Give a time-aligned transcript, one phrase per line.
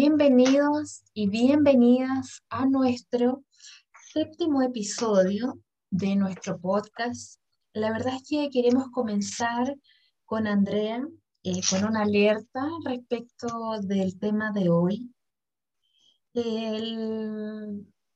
[0.00, 3.42] Bienvenidos y bienvenidas a nuestro
[4.12, 5.58] séptimo episodio
[5.90, 7.40] de nuestro podcast.
[7.72, 9.74] La verdad es que queremos comenzar
[10.24, 11.04] con Andrea
[11.42, 13.48] eh, con una alerta respecto
[13.80, 15.12] del tema de hoy.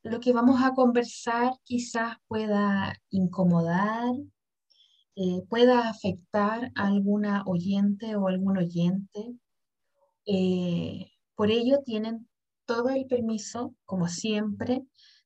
[0.05, 4.15] lo que vamos a conversar quizás pueda incomodar,
[5.17, 9.35] eh, pueda afectar a alguna oyente o algún oyente.
[10.27, 11.12] Eh,
[11.43, 12.29] por ello tienen
[12.67, 14.85] todo el permiso, como siempre,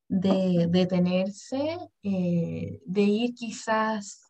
[0.09, 4.23] de detenerse, eh, de ir quizás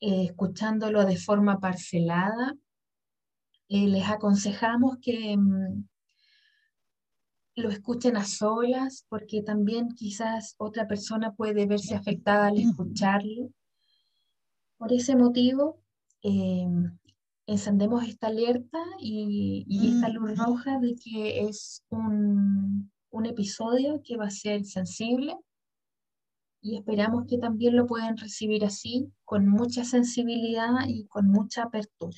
[0.00, 2.56] eh, escuchándolo de forma parcelada.
[3.68, 5.86] Eh, les aconsejamos que mm,
[7.54, 13.52] lo escuchen a solas, porque también quizás otra persona puede verse afectada al escucharlo.
[14.78, 15.80] Por ese motivo,
[17.46, 24.26] encendemos esta alerta y, esta luz roja de que es un, un, episodio que va
[24.26, 25.36] a ser sensible
[26.64, 32.16] y esperamos que también lo puedan recibir así, con mucha sensibilidad y con mucha apertura.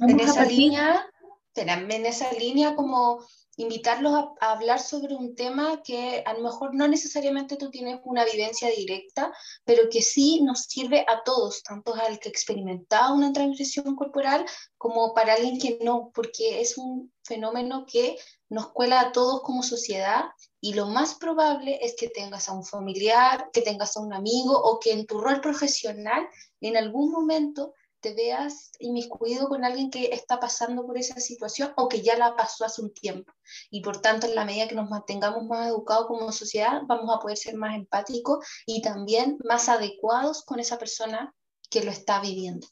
[0.00, 1.06] en esa línea,
[1.54, 3.24] en esa línea como
[3.56, 8.24] invitarlos a, hablar sobre un tema que a lo mejor no necesariamente tú tienes una
[8.24, 9.32] vivencia directa,
[9.64, 14.44] pero que sí nos sirve a todos, tanto al que experimenta una transgresión corporal
[14.76, 18.16] como para alguien que no, porque es un fenómeno que
[18.48, 20.26] nos cuela a todos como sociedad
[20.60, 24.52] y lo más probable es que tengas a un familiar, que tengas a un amigo
[24.52, 26.28] o que en tu rol profesional
[26.60, 27.74] en algún momento
[28.06, 32.36] te veas inmiscuido con alguien que está pasando por esa situación o que ya la
[32.36, 33.32] pasó hace un tiempo.
[33.68, 37.18] Y por tanto, en la medida que nos mantengamos más educados como sociedad, vamos a
[37.18, 41.34] poder ser más empáticos y también más adecuados con esa persona
[41.68, 42.64] que lo está viviendo.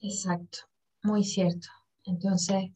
[0.00, 0.60] Exacto,
[1.02, 1.68] muy cierto.
[2.04, 2.70] Entonces,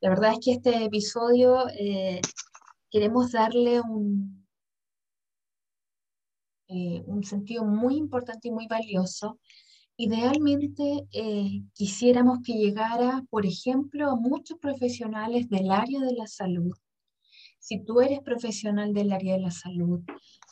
[0.00, 2.20] la verdad es que este episodio eh,
[2.90, 4.46] queremos darle un,
[6.68, 9.40] eh, un sentido muy importante y muy valioso
[10.00, 16.72] Idealmente eh, quisiéramos que llegara, por ejemplo, a muchos profesionales del área de la salud.
[17.58, 20.02] Si tú eres profesional del área de la salud,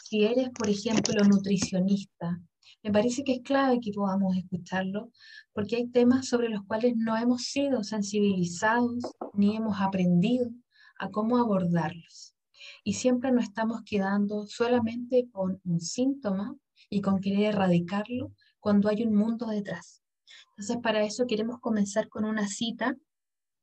[0.02, 2.42] si eres, por ejemplo, nutricionista,
[2.82, 5.12] me parece que es clave que podamos escucharlo,
[5.52, 8.96] porque hay temas sobre los cuales no hemos sido sensibilizados
[9.32, 10.50] ni hemos aprendido
[10.98, 12.34] a cómo abordarlos.
[12.82, 16.56] Y siempre nos estamos quedando solamente con un síntoma
[16.90, 20.02] y con querer erradicarlo cuando hay un mundo detrás.
[20.50, 22.96] Entonces, para eso queremos comenzar con una cita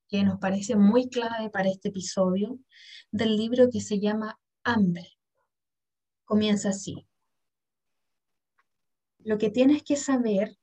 [0.08, 2.60] que nos parece muy clave para este episodio
[3.12, 5.18] del libro que se llama Hambre.
[6.26, 7.08] Comienza así.
[9.20, 10.58] Lo que tienes que saber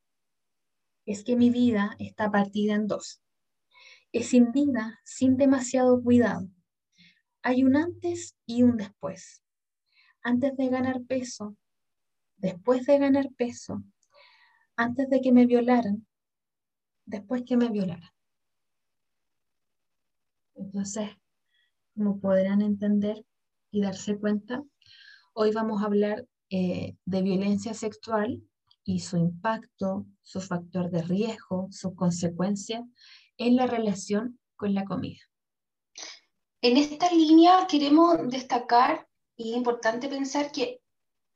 [1.07, 3.23] es que mi vida está partida en dos.
[4.13, 6.49] Es sin vida, sin demasiado cuidado.
[7.43, 9.43] Hay un antes y un después.
[10.23, 11.57] Antes de ganar peso,
[12.37, 13.83] después de ganar peso,
[14.77, 16.07] antes de que me violaran,
[17.05, 18.11] después que me violaran.
[20.55, 21.11] Entonces,
[21.95, 23.25] como podrán entender
[23.71, 24.63] y darse cuenta,
[25.33, 28.43] hoy vamos a hablar eh, de violencia sexual
[28.85, 32.83] y su impacto, su factor de riesgo, sus consecuencias
[33.37, 35.21] en la relación con la comida.
[36.63, 40.83] En esta línea queremos destacar, y es importante pensar que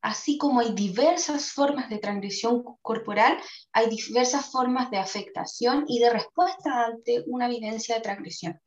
[0.05, 3.39] así como hay diversas formas de transgresión corporal,
[3.73, 8.61] hay diversas formas de afectación y de respuesta ante una vivencia de transgresión.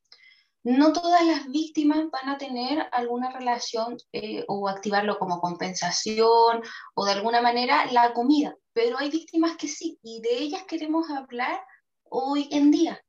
[0.64, 6.64] No todas las víctimas van a tener alguna relación eh, o activarlo como compensación
[6.96, 11.08] o de alguna manera la comida, pero hay víctimas que sí, y de ellas queremos
[11.12, 11.62] hablar
[12.10, 13.00] hoy en día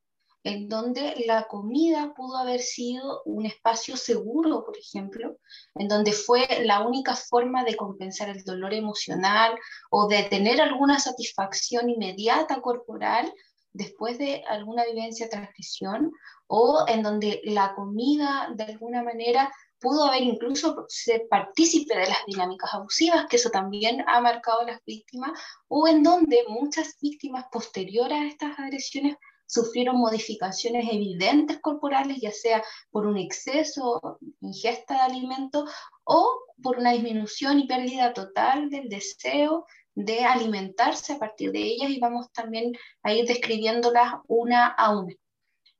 [0.43, 5.37] en donde la comida pudo haber sido un espacio seguro, por ejemplo,
[5.75, 9.57] en donde fue la única forma de compensar el dolor emocional
[9.89, 13.31] o de tener alguna satisfacción inmediata corporal
[13.73, 16.11] después de alguna vivencia de transgresión,
[16.47, 22.25] o en donde la comida de alguna manera pudo haber incluso ser partícipe de las
[22.25, 25.31] dinámicas abusivas, que eso también ha marcado a las víctimas,
[25.67, 29.15] o en donde muchas víctimas posteriores a estas agresiones
[29.49, 35.69] sufrieron modificaciones evidentes corporales, ya sea por un exceso, ingesta de alimentos
[36.03, 39.65] o por una disminución y pérdida total del deseo
[39.95, 45.15] de alimentarse a partir de ellas y vamos también a ir describiéndolas una a una.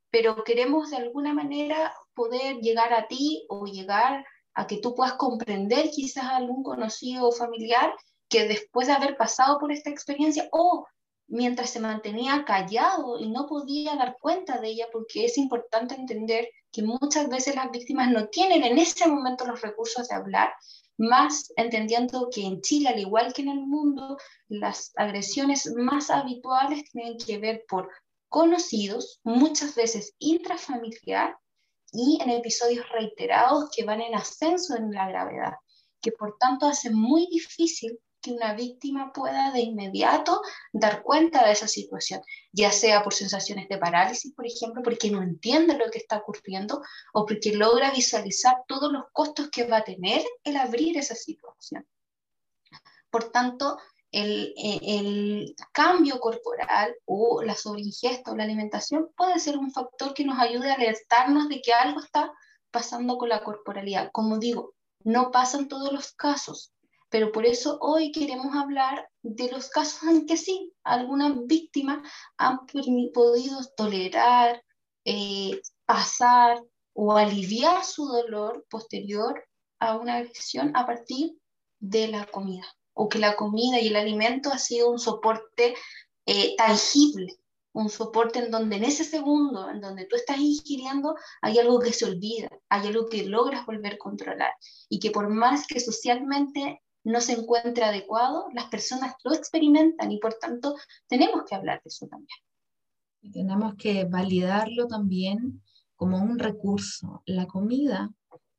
[0.10, 4.26] Pero queremos de alguna manera poder llegar a ti o llegar
[4.56, 7.94] a que tú puedas comprender quizás a algún conocido o familiar
[8.30, 10.88] que después de haber pasado por esta experiencia o
[11.30, 16.50] mientras se mantenía callado y no podía dar cuenta de ella, porque es importante entender
[16.72, 20.52] que muchas veces las víctimas no tienen en ese momento los recursos de hablar,
[20.98, 24.18] más entendiendo que en Chile, al igual que en el mundo,
[24.50, 27.90] las agresiones más habituales tienen que ver por
[28.28, 31.38] conocidos, muchas veces intrafamiliar
[31.92, 35.54] y en episodios reiterados que van en ascenso en la gravedad,
[36.02, 40.42] que por tanto hace muy difícil que una víctima pueda de inmediato
[40.74, 42.22] dar cuenta de esa situación,
[42.52, 46.82] ya sea por sensaciones de parálisis, por ejemplo, porque no entiende lo que está ocurriendo
[47.14, 51.88] o porque logra visualizar todos los costos que va a tener el abrir esa situación.
[53.10, 53.78] Por tanto,
[54.12, 60.40] el, cambio corporal o la sobreingesta o la alimentación puede ser un factor que nos
[60.40, 62.32] ayude a alertarnos de que algo está
[62.72, 64.10] pasando con la corporalidad.
[64.12, 64.74] Como digo,
[65.04, 66.74] no pasan todos los casos,
[67.10, 72.08] pero por eso hoy queremos hablar de los casos en que sí, algunas víctimas
[72.38, 72.66] han
[73.14, 74.64] podido tolerar,
[75.06, 76.62] eh, pasar
[76.94, 79.44] o aliviar su dolor posterior
[79.80, 81.38] a una agresión a partir
[81.80, 85.76] de la comida, o que la comida y el alimento ha sido un soporte
[86.26, 87.38] eh, tangible,
[87.74, 91.94] un soporte en donde en ese segundo, en donde tú estás ingiriendo, hay algo que
[91.94, 94.52] se olvida, hay algo que logras volver a controlar
[94.90, 100.20] y que por más que socialmente no se encuentra adecuado, las personas lo experimentan y
[100.20, 100.76] por tanto
[101.08, 102.40] tenemos que hablar de eso también.
[103.34, 105.62] Tenemos que validarlo también
[105.96, 107.24] como un recurso.
[107.26, 108.12] La comida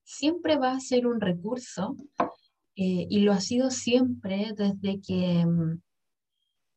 [0.02, 1.96] siempre va a ser un recurso
[2.74, 5.80] eh, y lo ha sido siempre desde que mm,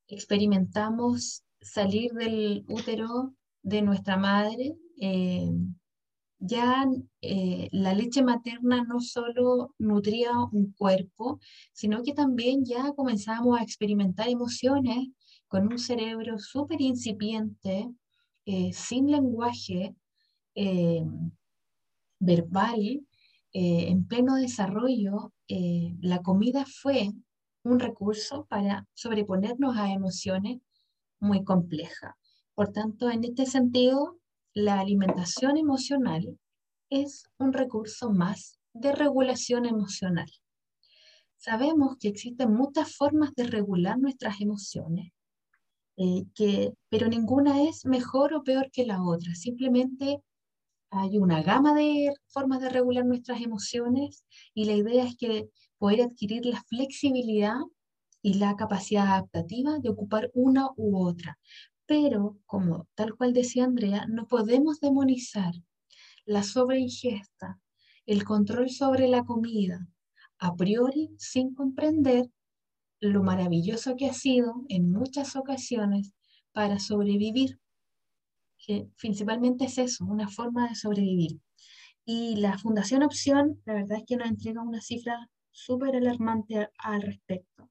[0.08, 3.34] experimentamos salir del útero
[3.64, 4.76] de nuestra madre.
[5.02, 5.50] Eh,
[6.46, 6.86] ya
[7.22, 11.40] eh, la leche materna no solo nutría un cuerpo,
[11.72, 15.08] sino que también ya comenzamos a experimentar emociones
[15.48, 17.90] con un cerebro súper incipiente,
[18.46, 19.96] eh, sin lenguaje
[20.56, 21.06] eh,
[22.20, 23.06] verbal,
[23.56, 25.32] en pleno desarrollo.
[26.02, 27.12] la comida fue
[27.64, 30.60] un recurso para sobreponernos a emociones
[31.20, 32.16] muy complejas.
[32.56, 34.18] Por tanto, en este sentido,
[34.54, 36.38] la alimentación emocional
[36.90, 40.30] es un recurso más de regulación emocional.
[41.38, 45.12] Sabemos que existen muchas formas de regular nuestras emociones,
[45.98, 49.36] eh, que, pero ninguna es mejor o peor que la otra.
[49.36, 50.22] Simplemente
[50.92, 54.24] hay una gama de formas de regular nuestras emociones
[54.54, 57.58] y la idea es que poder adquirir la flexibilidad
[58.22, 61.38] y la capacidad adaptativa de ocupar una u otra,
[61.86, 65.54] pero, como tal cual decía Andrea, no podemos demonizar
[66.26, 67.60] la sobreingesta,
[68.06, 69.88] el control sobre la comida,
[70.40, 72.30] a priori sin comprender
[73.00, 76.14] lo maravilloso que ha sido en muchas ocasiones
[76.54, 77.60] para sobrevivir.
[78.58, 81.42] Que principalmente es eso, una forma de sobrevivir.
[82.06, 87.02] Y la Fundación Opción, la verdad es que nos entrega una cifra súper alarmante al
[87.02, 87.70] respecto.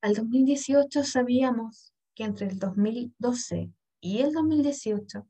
[0.00, 3.70] Al 2018 sabíamos que entre el 2012
[4.00, 5.28] y el 2018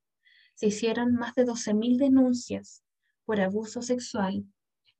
[0.54, 2.82] se hicieron más de 12.000 denuncias
[3.26, 4.46] por abuso sexual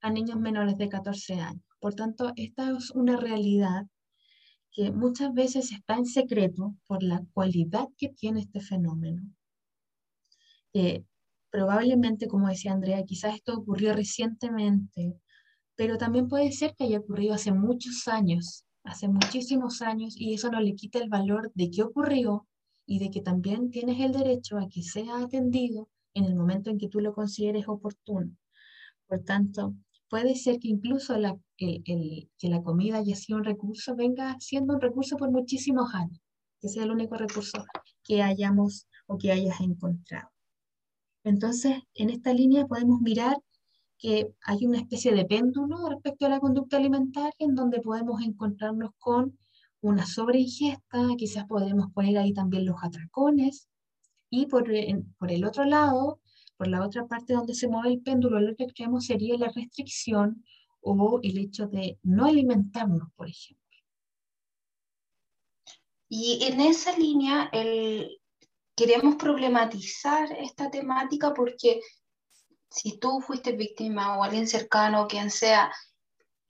[0.01, 1.63] a niños menores de 14 años.
[1.81, 3.87] Por tanto, esta es una realidad
[4.73, 9.23] que muchas veces está en secreto por la cualidad que tiene este fenómeno.
[11.51, 15.19] probablemente, como decía Andrea, quizás esto ocurrió recientemente,
[15.75, 20.51] pero también puede ser que haya ocurrido hace muchos años hace muchísimos años y eso
[20.51, 22.47] no le quita el valor de qué ocurrió
[22.87, 26.79] y de que también tienes el derecho a que sea atendido en el momento en
[26.79, 28.37] que tú lo consideres oportuno.
[29.07, 29.75] Por tanto,
[30.09, 31.83] puede ser que incluso la, que
[32.43, 36.21] la comida haya sido un recurso venga siendo un recurso por muchísimos años,
[36.61, 37.65] que sea el único recurso
[38.05, 40.29] que hayamos o que hayas encontrado.
[41.25, 43.37] Entonces, en esta línea podemos mirar
[43.99, 48.91] que hay una especie de péndulo respecto a la conducta alimentaria en donde podemos encontrarnos
[48.99, 49.39] con
[49.81, 53.69] una sobreingesta, quizás podemos poner ahí también los atracones,
[54.31, 54.69] y por,
[55.19, 56.21] por el otro lado,
[56.57, 60.43] Por la otra parte, donde se mueve el péndulo, el otro extremo sería la restricción
[60.81, 63.65] o el hecho de no alimentarnos, por ejemplo.
[66.09, 68.19] Y en esa línea el,
[68.75, 71.81] queremos problematizar esta temática porque
[72.71, 75.73] si tú fuiste víctima o alguien cercano, quien sea,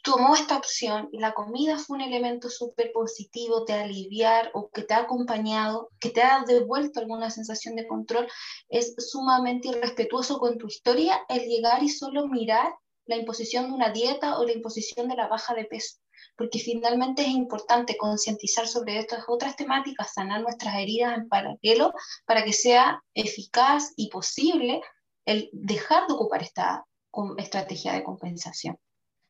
[0.03, 4.83] tomó esta opción y la comida fue un elemento súper positivo de aliviar o que
[4.83, 8.29] te ha acompañado, que te ha devuelto alguna sensación de control,
[8.69, 12.73] es sumamente irrespetuoso con tu historia el llegar y solo mirar
[13.07, 15.97] la imposición de una dieta o la imposición de la baja de peso
[16.37, 21.93] porque finalmente es importante concientizar sobre estas otras temáticas, sanar nuestras heridas en paralelo
[22.27, 24.83] para que sea eficaz y posible
[25.27, 26.87] el dejar de ocupar esta
[27.39, 28.79] estrategia de compensación.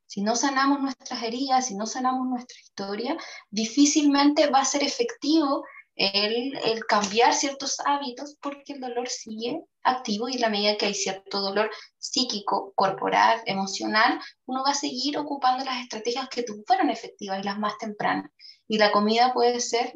[0.06, 3.16] Si no sanamos nuestras heridas, si no sanamos nuestra historia,
[3.50, 5.64] difícilmente va a ser efectivo
[5.96, 10.94] el, cambiar ciertos hábitos porque el dolor sigue activo y en la medida que hay
[10.94, 17.40] cierto dolor psíquico, corporal, emocional, uno va a seguir ocupando las estrategias que fueron efectivas
[17.40, 18.30] y las más tempranas.
[18.68, 19.94] Y la comida puede ser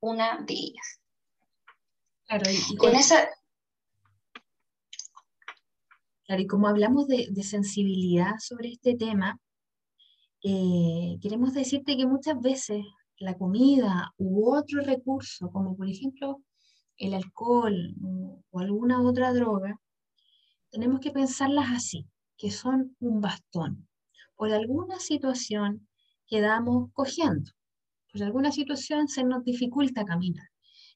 [0.00, 1.00] una de ellas.
[2.26, 3.28] Claro, y, con esa...
[6.26, 9.38] Claro, y como hablamos de, sensibilidad sobre este tema,
[10.44, 12.84] eh, queremos decirte que muchas veces
[13.18, 16.42] la comida u otro recurso, como por ejemplo
[16.96, 17.94] el alcohol
[18.50, 19.80] o alguna otra droga,
[20.70, 23.88] tenemos que pensarlas así, que son un bastón.
[24.36, 25.88] Por alguna situación
[26.26, 27.50] quedamos cogiendo,
[28.12, 30.48] por alguna situación se nos dificulta caminar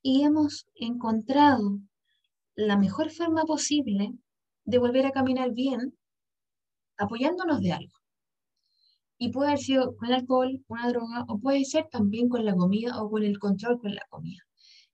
[0.02, 1.80] y hemos encontrado
[2.54, 4.14] la mejor forma posible
[4.66, 5.96] de volver a caminar bien
[6.98, 7.94] apoyándonos de algo.
[9.18, 13.02] Y puede haber sido con alcohol, una droga, o puede ser también con la comida
[13.02, 14.42] o con el control con la comida.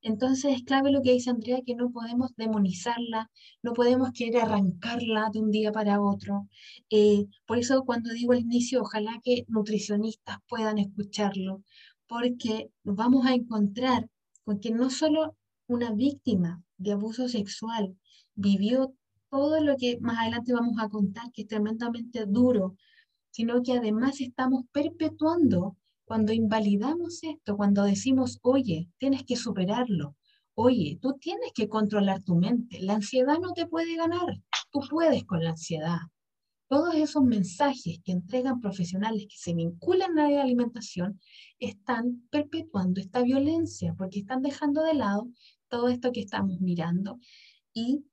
[0.03, 3.31] Entonces es clave lo que dice Andrea, que no podemos demonizarla,
[3.63, 6.49] no podemos querer arrancarla de un día para otro.
[6.91, 11.63] Eh, por eso cuando digo al inicio, ojalá que nutricionistas puedan escucharlo,
[12.09, 14.09] porque nos vamos a encontrar
[14.45, 15.37] con que no solo
[15.69, 17.97] una víctima de abuso sexual
[18.35, 18.95] vivió
[19.33, 22.77] todo lo que más adelante vamos a contar, que es tremendamente duro,
[23.31, 30.17] sino que además estamos perpetuando cuando invalidamos esto, cuando decimos, oye, tienes que superarlo,
[30.55, 35.25] oye, tú tienes que controlar tu mente, la ansiedad no te puede ganar, tú puedes
[35.25, 36.01] con la ansiedad.
[36.69, 41.19] Todos esos mensajes que entregan profesionales que se vinculan a la alimentación
[41.59, 45.31] están perpetuando esta violencia porque están dejando de lado
[45.69, 47.19] todo esto que estamos mirando
[47.73, 48.05] y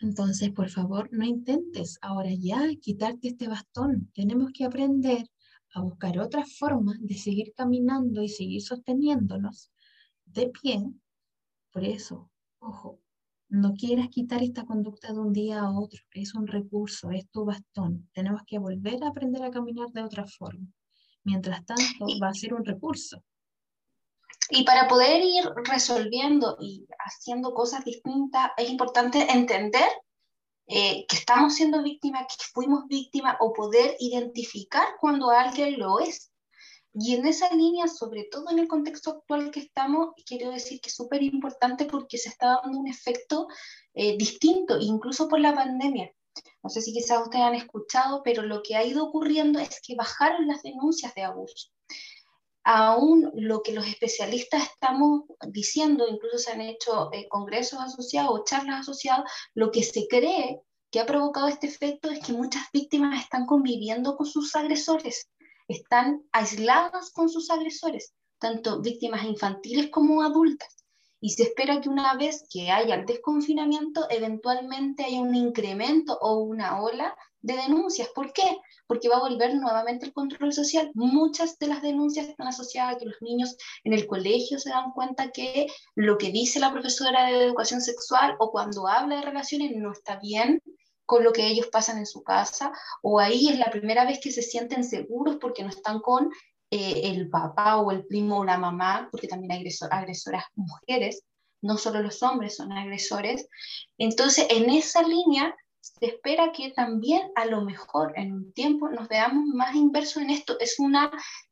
[0.00, 4.10] entonces, por favor, no intentes ahora ya quitarte este bastón.
[4.14, 5.26] Tenemos que aprender
[5.74, 9.70] a buscar otras formas de seguir caminando y seguir sosteniéndonos
[10.24, 10.82] de pie.
[11.72, 13.00] Por eso, ojo,
[13.48, 16.00] no quieras quitar esta conducta de un día a otro.
[16.12, 18.08] Es un recurso, es tu bastón.
[18.12, 20.66] Tenemos que volver a aprender a caminar de otra forma.
[21.24, 23.22] Mientras tanto, va a ser un recurso.
[24.50, 29.88] Y para poder ir resolviendo y haciendo cosas distintas, es importante entender
[30.66, 36.32] eh, que estamos siendo víctimas, que fuimos víctimas, o poder identificar cuando alguien lo es.
[36.92, 40.88] Y en esa línea, sobre todo en el contexto actual que estamos, quiero decir que
[40.88, 43.46] es súper importante porque se está dando un efecto
[43.94, 46.10] eh, distinto, incluso por la pandemia.
[46.62, 49.94] No sé si quizás ustedes han escuchado, pero lo que ha ido ocurriendo es que
[49.94, 51.70] bajaron las denuncias de abuso
[52.64, 58.44] aún lo que los especialistas estamos diciendo, incluso se han hecho eh, congresos asociados o
[58.44, 63.22] charlas asociadas, lo que se cree que ha provocado este efecto es que muchas víctimas
[63.22, 65.30] están conviviendo con sus agresores,
[65.68, 70.79] están aisladas con sus agresores, tanto víctimas infantiles como adultas.
[71.20, 76.38] Y se espera que una vez que haya el desconfinamiento, eventualmente haya un incremento o
[76.38, 78.08] una ola de denuncias.
[78.14, 78.58] ¿Por qué?
[78.86, 80.90] Porque va a volver nuevamente el control social.
[80.94, 84.92] Muchas de las denuncias están asociadas a que los niños en el colegio se dan
[84.92, 89.72] cuenta que lo que dice la profesora de educación sexual o cuando habla de relaciones
[89.76, 90.62] no está bien
[91.10, 92.72] con lo que ellos pasan en su casa,
[93.02, 96.30] o ahí es la primera vez que se sienten seguros porque no están con
[96.70, 101.24] eh, el papá o el primo o la mamá, porque también hay agresoras mujeres,
[101.62, 103.48] no solo los hombres son agresores.
[103.98, 109.08] Entonces, en esa línea se espera que también a lo mejor en un tiempo nos
[109.08, 110.58] veamos más inversos en esto.
[110.60, 110.94] Es un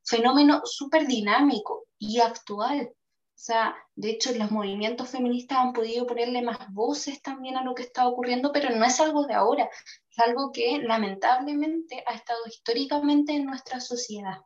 [0.05, 2.91] fenómeno súper dinámico y actual.
[2.93, 7.75] O sea, de hecho, los movimientos feministas han podido ponerle más voces también a lo
[7.75, 9.71] que está ocurriendo, pero no es algo de ahora,
[10.11, 14.39] es algo que lamentablemente ha estado históricamente en nuestra sociedad.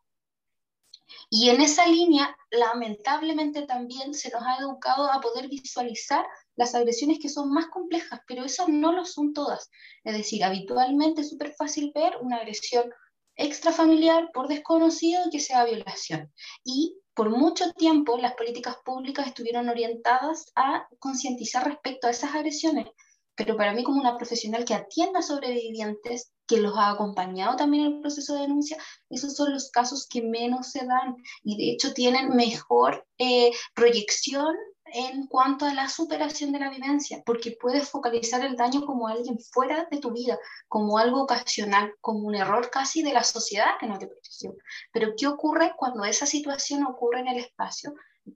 [1.30, 6.26] Y en esa línea, lamentablemente también se nos ha educado a poder visualizar
[6.56, 9.70] las agresiones que son más complejas, pero esas no lo son todas.
[10.04, 12.90] Es decir, habitualmente es súper fácil ver una agresión
[13.36, 16.32] extrafamiliar por desconocido que sea violación.
[16.64, 22.86] Y por mucho tiempo las políticas públicas estuvieron orientadas a concientizar respecto a esas agresiones,
[23.34, 27.86] pero para mí como una profesional que atienda a sobrevivientes, que los ha acompañado también
[27.86, 28.76] en el proceso de denuncia,
[29.08, 34.54] esos son los casos que menos se dan y de hecho tienen mejor eh, proyección
[34.94, 39.38] en cuanto a la superación de la vivencia, porque puedes focalizar el daño como alguien
[39.38, 43.86] fuera de tu vida, como algo ocasional, como un error casi de la sociedad que
[43.86, 44.54] no te protegió.
[44.92, 47.94] Pero ¿qué ocurre cuando esa situación ocurre en el espacio?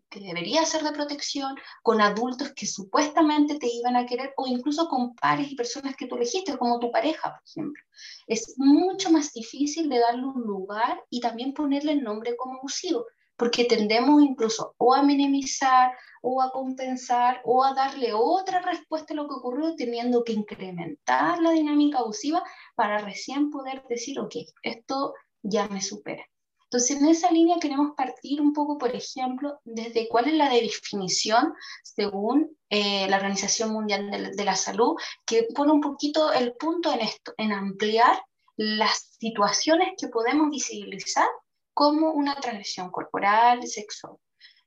[0.09, 4.89] Que debería ser de protección, con adultos que supuestamente te iban a querer, o incluso
[4.89, 7.83] con pares y personas que tú elegiste, como tu pareja, por ejemplo.
[8.27, 13.07] Es mucho más difícil de darle un lugar y también ponerle el nombre como abusivo,
[13.37, 19.17] porque tendemos incluso o a minimizar o a compensar o a darle otra respuesta a
[19.17, 22.43] lo que ocurrió, teniendo que incrementar la dinámica abusiva
[22.75, 26.25] para recién poder decir, ok, esto ya me supera.
[26.69, 31.55] Entonces, en esa línea queremos partir un poco, por ejemplo, desde cuál es la definición
[31.85, 37.03] según eh, la Organización Mundial de, la Salud, que pone un poquito el punto en
[37.03, 38.21] esto, en ampliar
[38.57, 41.29] las situaciones que podemos visibilizar
[41.73, 44.17] como una transgresión corporal, sexual.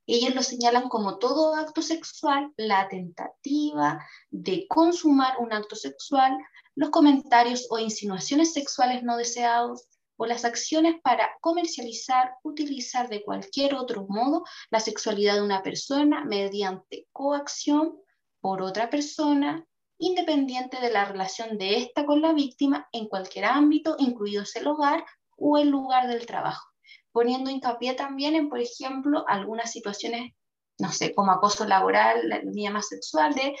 [0.06, 6.38] Ellos lo señalan como todo acto sexual, la tentativa de consumar un acto sexual,
[6.74, 9.86] los comentarios o insinuaciones sexuales no deseados
[10.20, 16.26] o las acciones para comercializar, utilizar de cualquier otro modo la sexualidad de una persona
[16.26, 17.98] mediante coacción
[18.38, 19.64] por otra persona,
[19.96, 25.06] independiente de la relación de ésta con la víctima en cualquier ámbito, incluidos el hogar
[25.38, 26.68] o el lugar del trabajo.
[27.12, 30.34] Poniendo hincapié también en, por ejemplo, algunas situaciones,
[30.78, 33.56] no sé, como acoso laboral, la línea más sexual, de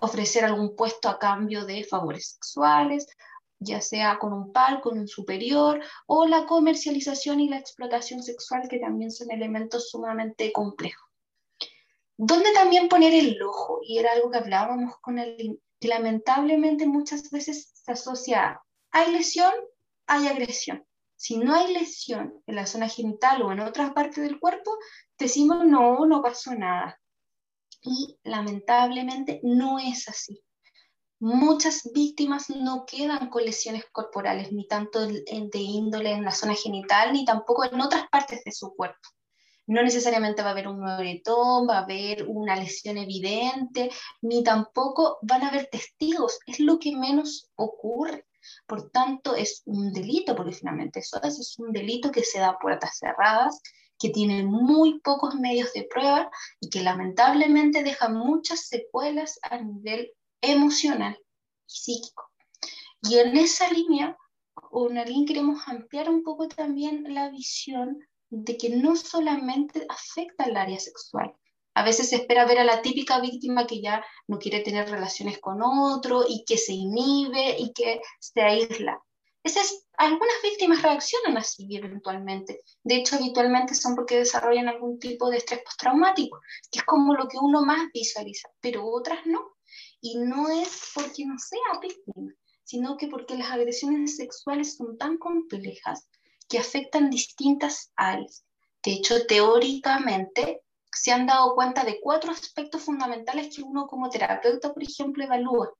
[0.00, 3.06] ofrecer algún puesto a cambio de favores sexuales,
[3.60, 8.68] ya sea con un par, con un superior, o la comercialización y la explotación sexual,
[8.68, 11.08] que también son elementos sumamente complejos.
[12.16, 13.80] ¿Dónde también poner el ojo?
[13.82, 19.52] Y era algo que hablábamos con el que lamentablemente muchas veces se asocia, hay lesión,
[20.06, 20.84] hay agresión.
[21.16, 24.76] Si no hay lesión en la zona genital o en otras partes del cuerpo,
[25.18, 27.00] decimos no, no pasó nada.
[27.82, 30.42] Y lamentablemente no es así.
[31.22, 37.12] Muchas víctimas no quedan con lesiones corporales, ni tanto de índole en la zona genital,
[37.12, 39.06] ni tampoco en otras partes de su cuerpo.
[39.66, 43.90] No necesariamente va a haber un moretón, va a haber una lesión evidente,
[44.22, 46.38] ni tampoco van a haber testigos.
[46.46, 48.26] Es lo que menos ocurre.
[48.66, 52.58] Por tanto, es un delito, porque finalmente eso es, un delito que se da a
[52.58, 53.60] puertas cerradas,
[53.98, 56.30] que tiene muy pocos medios de prueba
[56.60, 61.18] y que lamentablemente deja muchas secuelas a nivel emocional
[61.66, 62.30] y psíquico.
[63.02, 64.16] Y en esa línea,
[64.70, 67.98] una línea queremos ampliar un poco también la visión
[68.28, 71.34] de que no solamente afecta al área sexual,
[71.74, 75.38] a veces se espera ver a la típica víctima que ya no quiere tener relaciones
[75.38, 79.00] con otro y que se inhibe y que se aísla.
[79.42, 82.60] Esas, algunas víctimas reaccionan así eventualmente.
[82.82, 87.26] De hecho, habitualmente son porque desarrollan algún tipo de estrés postraumático, que es como lo
[87.28, 89.56] que uno más visualiza, pero otras no.
[90.00, 92.32] Y no es porque no sea víctima,
[92.64, 96.08] sino que porque las agresiones sexuales son tan complejas
[96.48, 98.44] que afectan distintas áreas.
[98.82, 104.72] De hecho, teóricamente, se han dado cuenta de cuatro aspectos fundamentales que uno como terapeuta,
[104.72, 105.72] por ejemplo, evalúa,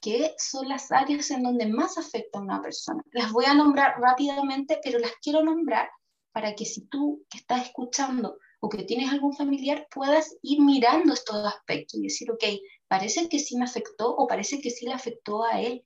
[0.00, 3.02] que son las áreas en donde más afecta a una persona.
[3.12, 5.90] Las voy a nombrar rápidamente, pero las quiero nombrar
[6.32, 11.14] para que si tú que estás escuchando o que tienes algún familiar puedas ir mirando
[11.14, 12.44] estos aspectos y decir, ok,
[12.88, 15.84] parece que sí me afectó o parece que sí le afectó a él.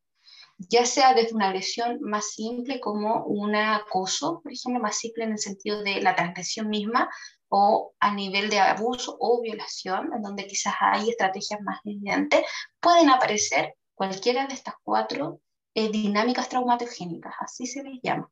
[0.56, 5.32] Ya sea desde una agresión más simple como un acoso, por ejemplo, más simple en
[5.32, 7.10] el sentido de la transgresión misma,
[7.50, 12.40] o a nivel de abuso o violación, en donde quizás hay estrategias más evidentes,
[12.80, 15.42] pueden aparecer cualquiera de estas cuatro
[15.74, 18.30] eh, dinámicas traumatogénicas, así se les llama.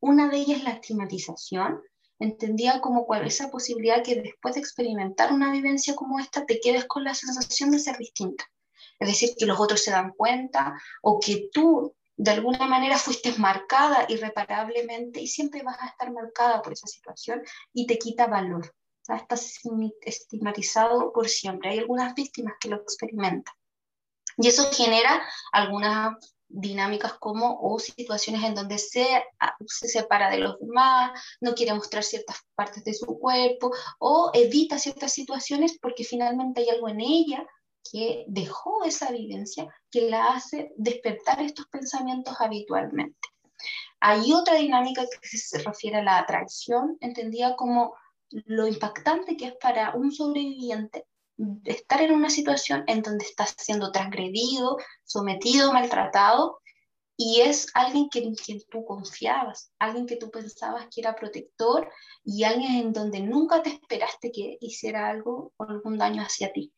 [0.00, 1.82] Una de ellas es la estigmatización,
[2.20, 6.84] entendida como cual, esa posibilidad que después de experimentar una vivencia como esta te quedes
[6.84, 8.44] con la sensación de ser distinta.
[8.98, 13.32] Es decir, que los otros se dan cuenta o que tú de alguna manera fuiste
[13.38, 18.74] marcada irreparablemente y siempre vas a estar marcada por esa situación y te quita valor.
[19.08, 19.58] Estás
[20.02, 21.70] estigmatizado por siempre.
[21.70, 23.54] Hay algunas víctimas que lo experimentan.
[24.36, 26.14] Y eso genera algunas
[26.50, 29.06] dinámicas como o situaciones en donde se,
[29.66, 34.78] se separa de los demás, no quiere mostrar ciertas partes de su cuerpo o evita
[34.78, 37.46] ciertas situaciones porque finalmente hay algo en ella
[37.90, 43.28] que dejó esa vivencia que la hace despertar estos pensamientos habitualmente.
[44.00, 47.94] Hay otra dinámica que se refiere a la atracción, entendida como
[48.30, 51.04] lo impactante que es para un sobreviviente
[51.64, 56.60] estar en una situación en donde estás siendo transgredido, sometido, maltratado,
[57.16, 61.90] y es alguien que, en quien tú confiabas, alguien que tú pensabas que era protector
[62.24, 66.72] y alguien en donde nunca te esperaste que hiciera algo o algún daño hacia ti.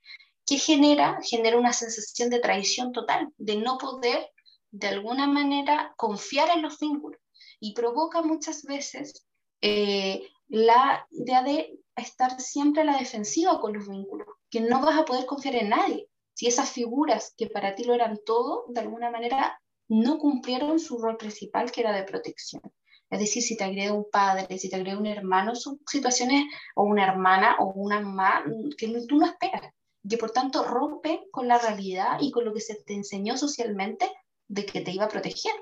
[0.44, 1.20] ¿Qué genera?
[1.22, 4.32] Genera una sensación de traición total, de no poder
[4.72, 7.20] de alguna manera confiar en los vínculos
[7.60, 9.24] y provoca muchas veces
[9.60, 14.98] eh, la idea de estar siempre a la defensiva con los vínculos, que no vas
[14.98, 16.08] a poder confiar en nadie.
[16.34, 20.98] Si esas figuras que para ti lo eran todo, de alguna manera no cumplieron su
[20.98, 22.62] rol principal, que era de protección.
[23.10, 26.44] Es decir, si te agrede un padre, si te agrede un hermano, son situaciones,
[26.76, 28.44] o una hermana, o una mamá,
[28.76, 29.72] que tú no esperas,
[30.08, 34.10] que por tanto rompe con la realidad y con lo que se te enseñó socialmente
[34.48, 35.52] de que te iba a proteger.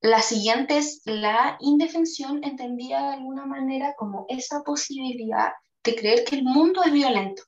[0.00, 6.36] La siguiente es la indefensión, entendida de alguna manera como esa posibilidad de creer que
[6.36, 7.42] el mundo es violento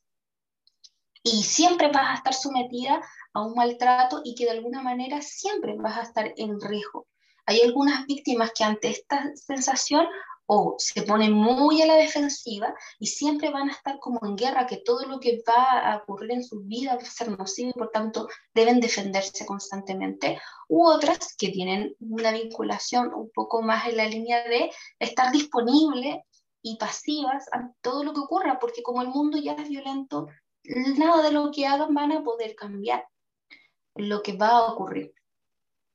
[1.26, 5.74] y siempre vas a estar sometida a un maltrato y que de alguna manera siempre
[5.76, 7.08] vas a estar en riesgo.
[7.46, 10.06] Hay algunas víctimas que ante esta sensación
[10.46, 14.68] o se ponen muy a la defensiva y siempre van a estar como en guerra,
[14.68, 17.78] que todo lo que va a ocurrir en su vida va a ser nocivo y
[17.78, 23.96] por tanto deben defenderse constantemente, u otras que tienen una vinculación un poco más en
[23.96, 26.24] la línea de estar disponible
[26.62, 30.28] y pasivas a todo lo que ocurra, porque como el mundo ya es violento,
[30.68, 33.06] nada de lo que hagan van a poder cambiar
[33.94, 35.12] lo que va a ocurrir.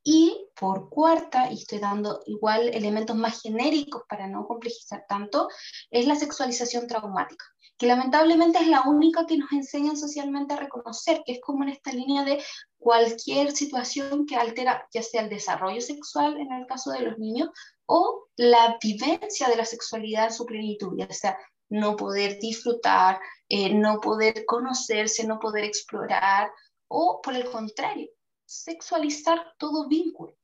[0.04, 5.48] Y por cuarta, y estoy dando igual elementos más genéricos para no complejizar tanto,
[5.92, 7.46] es la sexualización traumática,
[7.78, 11.70] que lamentablemente es la única que nos enseñan socialmente a reconocer, que es como en
[11.70, 12.44] esta línea de
[12.80, 17.50] cualquier situación que altera ya sea el desarrollo sexual en el caso de los niños
[17.86, 21.38] o la vivencia de la sexualidad en su plenitud, ya sea
[21.72, 26.52] no poder disfrutar, eh, no poder conocerse, no poder explorar,
[26.88, 28.10] o por el contrario,
[28.46, 30.36] sexualizar todo vínculo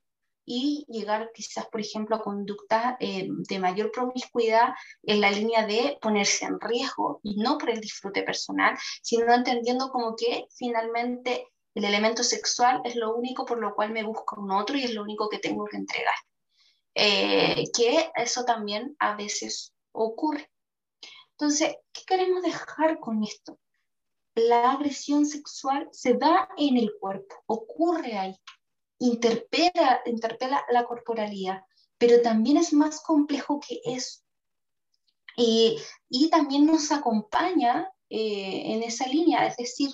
[0.45, 4.69] y llegar quizás, por ejemplo, a conductas eh, de mayor promiscuidad
[5.03, 9.89] en la línea de ponerse en riesgo y no por el disfrute personal, sino entendiendo
[9.89, 14.51] como que finalmente el elemento sexual es lo único por lo cual me busco un
[14.51, 16.15] otro y es lo único que tengo que entregar.
[16.95, 20.49] Eh, que eso también a veces ocurre.
[21.39, 23.59] Entonces, ¿qué queremos dejar con esto?
[24.37, 28.35] la agresión sexual se da en el cuerpo, ocurre ahí,
[28.99, 31.63] interpela, interpela la corporalidad,
[31.97, 34.21] pero también es más complejo que eso.
[35.35, 39.93] y también nos acompaña eh, en esa línea, es decir,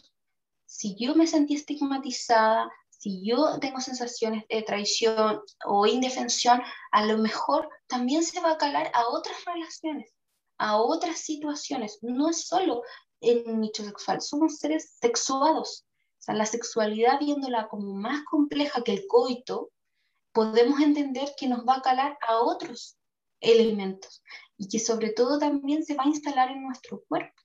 [0.66, 7.18] si yo me sentí estigmatizada, si yo tengo sensaciones de traición o indefensión, a lo
[7.18, 10.14] mejor también se va a calar a otras relaciones,
[10.58, 12.00] a otras situaciones.
[12.02, 12.84] No es solo
[13.22, 15.86] el nicho sexual, somos seres sexuados.
[16.20, 19.72] O sea, la sexualidad viéndola como más compleja que el coito,
[20.32, 22.98] podemos entender que nos va a calar a otros
[23.40, 24.24] elementos
[24.58, 27.42] y que sobre todo también se va a instalar en nuestro cuerpo.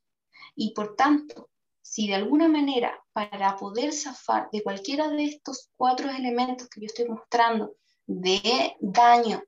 [0.55, 1.51] Y por tanto,
[1.83, 6.87] si de alguna manera para poder zafar de cualquiera de estos cuatro elementos que yo
[6.87, 7.75] estoy mostrando
[8.07, 9.43] de daño,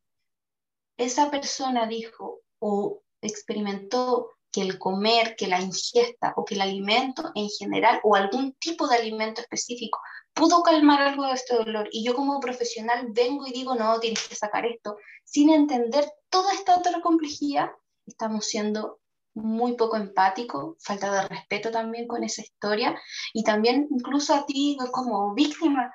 [0.97, 7.31] esa persona dijo o experimentó que el comer, que la ingesta o que el alimento
[7.35, 10.01] en general o algún tipo de alimento específico
[10.35, 11.89] pudo calmar algo de este dolor.
[11.93, 16.53] Y yo como profesional vengo y digo, no, tienes que sacar esto, sin entender toda
[16.53, 17.71] esta otra complejidad,
[18.07, 19.01] estamos siendo
[19.35, 23.01] muy poco empáticos, falta de respeto también con esa historia.
[23.33, 25.95] Y también incluso a ti como víctima,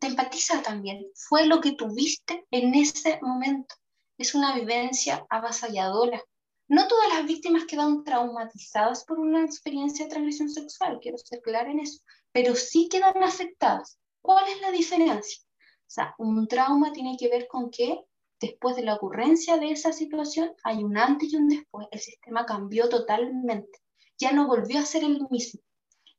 [0.00, 3.74] te empatiza también, fue lo que tuviste en ese momento,
[4.18, 6.22] es una vivencia avasalladora
[6.68, 11.70] no todas las víctimas quedan traumatizadas por una experiencia de transgresión sexual, quiero ser clara
[11.70, 13.98] en eso, pero sí quedan afectadas.
[14.20, 15.42] ¿Cuál es la diferencia?
[15.42, 18.02] O sea, un trauma tiene que ver con que
[18.38, 21.88] después de la ocurrencia de esa situación hay un antes y un después.
[21.90, 23.80] El sistema cambió totalmente.
[24.18, 25.62] Ya no volvió a ser el mismo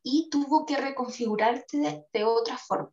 [0.02, 2.92] y tuvo que reconfigurarse de, de otra forma.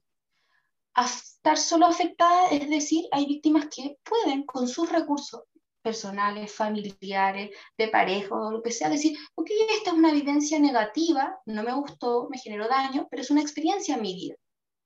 [0.94, 5.44] A estar solo afectada, es decir, hay víctimas que pueden con sus recursos
[5.86, 11.62] personales, familiares, de pareja lo que sea, decir, ok, esta es una vivencia negativa, no
[11.62, 14.34] me gustó, me generó daño, pero es una experiencia en mi vida.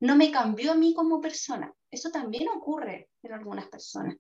[0.01, 1.73] no me cambió a mí como persona.
[1.91, 4.17] Eso también ocurre en algunas personas,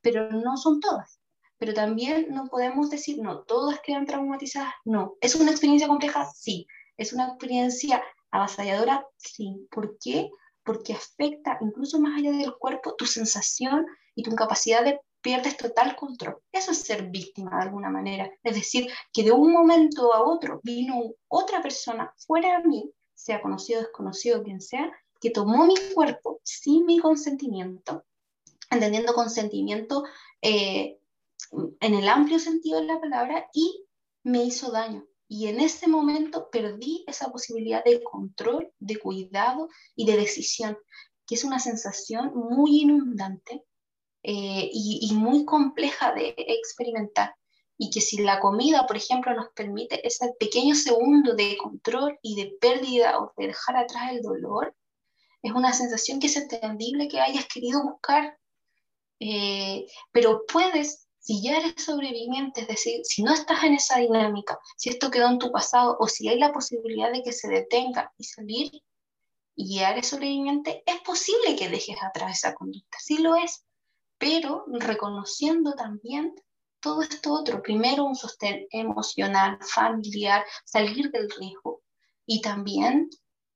[0.00, 1.20] pero no son todas.
[1.58, 4.74] Pero también no podemos decir, no, todas quedan traumatizadas.
[4.84, 6.24] No, ¿es una experiencia compleja?
[6.34, 6.66] Sí.
[6.96, 9.06] ¿Es una experiencia avasalladora?
[9.18, 9.66] Sí.
[9.70, 10.30] ¿Por qué?
[10.64, 15.96] Porque afecta, incluso más allá del cuerpo, tu sensación y tu capacidad de pierdes total
[15.96, 16.36] control.
[16.52, 18.30] Eso es ser víctima de alguna manera.
[18.44, 23.40] Es decir, que de un momento a otro vino otra persona fuera de mí, sea
[23.40, 28.04] conocido, desconocido, quien sea, que tomó mi cuerpo sin mi consentimiento,
[28.70, 30.04] entendiendo consentimiento
[30.42, 30.98] eh,
[31.80, 33.86] en el amplio sentido de la palabra, y
[34.24, 35.06] me hizo daño.
[35.26, 40.76] Y en ese momento perdí esa posibilidad de control, de cuidado y de decisión,
[41.26, 43.64] que es una sensación muy inundante
[44.26, 47.34] eh, y, y, muy compleja de experimentar.
[47.76, 52.34] Y que si la comida, por ejemplo, nos permite ese pequeño segundo de control y
[52.36, 54.74] de pérdida o de dejar atrás el dolor,
[55.42, 58.38] es una sensación que es entendible que hayas querido buscar,
[59.20, 64.58] eh, pero puedes, si ya eres sobreviviente, es decir, si no estás en esa dinámica,
[64.78, 68.10] si esto quedó en tu pasado o si hay la posibilidad de que se detenga
[68.16, 68.70] y salir
[69.54, 73.66] y eres sobreviviente, es posible que dejes atrás esa conducta, sí lo es,
[74.18, 76.34] pero reconociendo también
[76.80, 81.82] todo esto otro, primero un sostén emocional, familiar, salir del riesgo
[82.26, 83.08] y también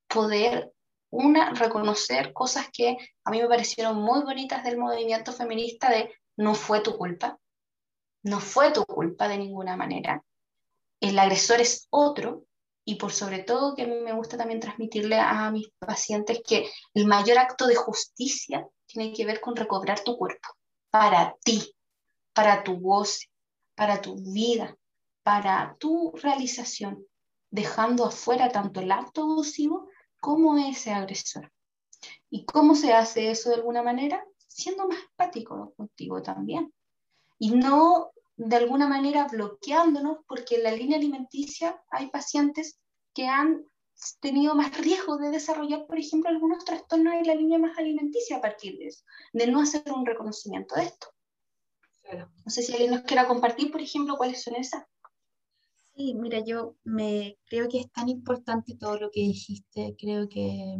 [0.08, 0.72] poder
[1.10, 6.54] una, reconocer cosas que a mí me parecieron muy bonitas del movimiento feminista de no
[6.54, 7.38] fue tu culpa,
[8.22, 10.22] no fue tu culpa de ninguna manera.
[11.00, 12.44] El agresor es otro
[12.88, 16.70] y por sobre todo que a mí me gusta también transmitirle a mis pacientes que
[16.94, 20.48] el mayor acto de justicia tiene que ver con recobrar tu cuerpo
[20.88, 21.76] para ti,
[22.32, 23.28] para tu voz,
[23.74, 24.74] para tu vida,
[25.22, 27.04] para tu realización,
[27.50, 31.52] dejando afuera tanto el acto abusivo como ese agresor.
[32.30, 34.24] ¿Y cómo se hace eso de alguna manera?
[34.46, 36.72] Siendo más empático contigo también.
[37.38, 42.78] Y no de alguna manera bloqueándonos, porque en la línea alimenticia hay pacientes
[43.12, 43.64] que han
[44.20, 48.40] tenido más riesgo de desarrollar, por ejemplo, algunos trastornos en la línea más alimenticia a
[48.40, 51.08] partir de eso, de no hacer un reconocimiento de esto.
[52.44, 54.84] No sé si alguien nos quiera compartir, por ejemplo, cuáles son esas.
[55.96, 60.78] Sí, mira, yo me creo que es tan importante todo lo que dijiste, creo que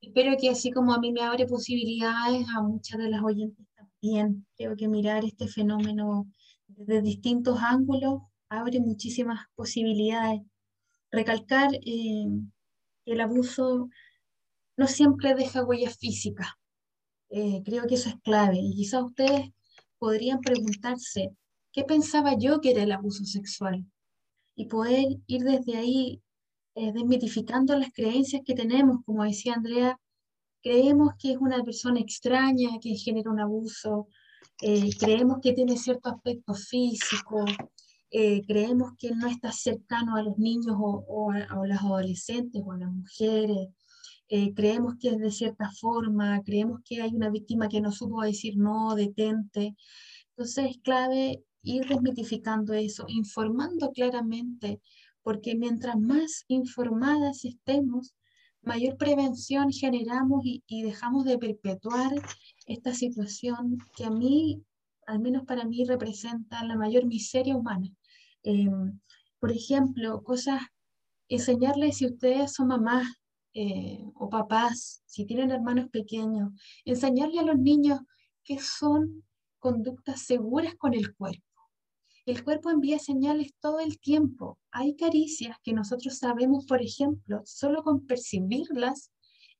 [0.00, 3.66] espero que así como a mí me abre posibilidades, a muchas de las oyentes
[4.04, 4.46] también.
[4.56, 6.26] Creo que mirar este fenómeno
[6.66, 10.40] desde distintos ángulos abre muchísimas posibilidades.
[11.10, 12.26] Recalcar eh,
[13.04, 13.88] que el abuso
[14.76, 16.48] no siempre deja huellas físicas.
[17.30, 18.58] Eh, creo que eso es clave.
[18.60, 19.50] Y quizás ustedes
[19.98, 21.30] podrían preguntarse,
[21.72, 23.84] qué pensaba yo que era el abuso sexual
[24.56, 26.22] y poder ir desde ahí
[26.74, 29.98] eh, desmitificando las creencias que tenemos, como decía Andrea,
[30.64, 34.08] creemos que es una persona extraña que genera un abuso,
[34.62, 37.44] eh, creemos que tiene cierto aspecto físico,
[38.10, 42.72] eh, creemos que no está cercano a los niños o, o, a, los adolescentes o
[42.72, 43.68] a las mujeres,
[44.56, 48.56] creemos que es de cierta forma, creemos que hay una víctima que no supo decir
[48.56, 49.76] no, detente.
[50.30, 54.80] Entonces es clave ir desmitificando eso, informando claramente,
[55.22, 58.14] porque mientras más informadas estemos,
[58.66, 62.12] mayor prevención generamos y, dejamos de perpetuar
[62.66, 64.62] esta situación que a mí,
[65.06, 67.88] al menos para mí, representa la mayor miseria humana.
[68.42, 68.68] Eh,
[69.38, 70.60] por ejemplo, cosas,
[71.28, 73.06] enseñarles si ustedes son mamás
[73.54, 76.50] eh, o papás, si tienen hermanos pequeños,
[76.84, 78.00] enseñarle a los niños
[78.44, 79.24] que son
[79.58, 81.53] conductas seguras con el cuerpo
[82.26, 84.58] el cuerpo envía señales todo el tiempo.
[84.70, 89.10] Hay caricias que nosotros sabemos, por ejemplo, solo con percibirlas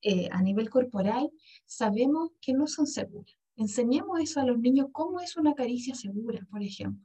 [0.03, 1.31] eh, a nivel corporal,
[1.67, 3.37] sabemos que no son seguras.
[3.57, 7.05] Enseñemos eso a los niños, cómo es una caricia segura, por ejemplo.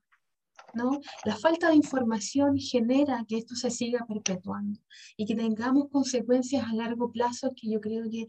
[0.73, 0.99] ¿no?
[1.25, 4.79] La falta de información genera que esto se siga perpetuando
[5.17, 8.27] y que tengamos consecuencias a largo plazo que yo creo que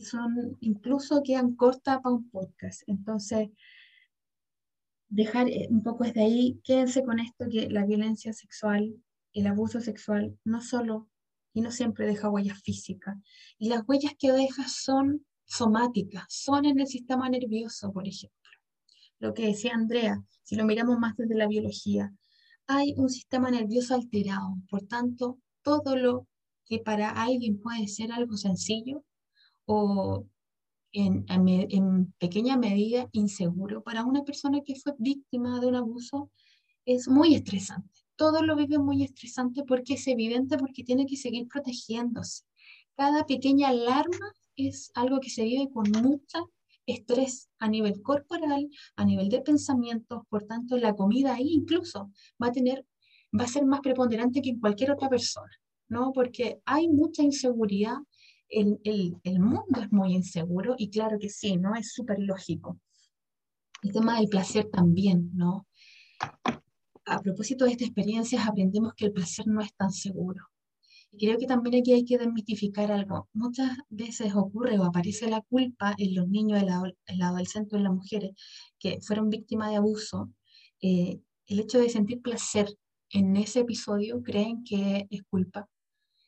[0.00, 2.82] son incluso quedan cortas para un podcast.
[2.86, 3.48] Entonces,
[5.08, 8.96] dejar eh, un poco desde ahí, quédense con esto que la violencia sexual,
[9.32, 11.08] el abuso sexual, no solo
[11.52, 13.16] y no siempre deja huellas físicas.
[13.58, 18.38] Y las huellas que deja son somáticas, son en el sistema nervioso, por ejemplo.
[19.18, 22.12] Lo que decía Andrea, si lo miramos más desde la biología,
[22.66, 24.56] hay un sistema nervioso alterado.
[24.68, 26.26] Por tanto, todo lo
[26.66, 29.04] que para alguien puede ser algo sencillo
[29.66, 30.26] o
[30.94, 36.30] en, pequeña medida inseguro para una persona que fue víctima de un abuso
[36.86, 37.90] es muy estresante.
[38.16, 42.44] Todo lo vive muy estresante porque es evidente, porque tiene que seguir protegiéndose.
[42.96, 46.52] cada pequeña alarma es algo que se vive con mucho
[46.86, 52.48] estrés a nivel corporal, a nivel de pensamientos, por tanto la comida ahí incluso va
[52.48, 52.86] a tener,
[53.38, 55.50] va a ser más preponderante que en cualquier otra persona,
[55.88, 56.12] ¿no?
[56.12, 57.96] Porque hay mucha inseguridad,
[58.48, 61.74] el, el, el mundo es muy inseguro y claro que sí, ¿no?
[61.74, 62.78] Es súper lógico.
[63.82, 65.66] El tema del placer también, ¿no?
[67.06, 70.46] A propósito de estas experiencias, aprendemos que el placer no es tan seguro.
[71.12, 73.28] Y creo que también aquí hay que desmitificar algo.
[73.34, 76.66] Muchas veces ocurre o aparece la culpa en los niños, en
[77.18, 78.32] la, adolescente o en las mujeres
[78.78, 80.30] que fueron víctimas de abuso.
[80.80, 82.68] Eh, el hecho de sentir placer
[83.10, 85.68] en ese episodio creen que es culpa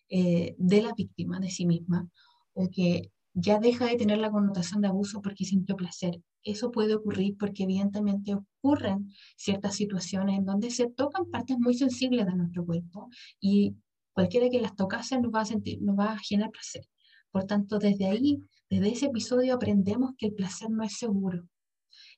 [0.09, 2.09] eh, de la víctima, de sí misma,
[2.55, 6.21] o que ya deja de tener la connotación de abuso porque sintió placer.
[6.43, 12.25] Eso puede ocurrir porque evidentemente ocurren ciertas situaciones en donde se tocan partes muy sensibles
[12.25, 13.77] de nuestro cuerpo y
[14.13, 16.89] cualquiera que las tocase nos va a, sentir, nos va a generar placer.
[17.31, 18.41] Por tanto, desde ahí,
[18.71, 21.47] desde ese episodio aprendemos que el placer no es seguro.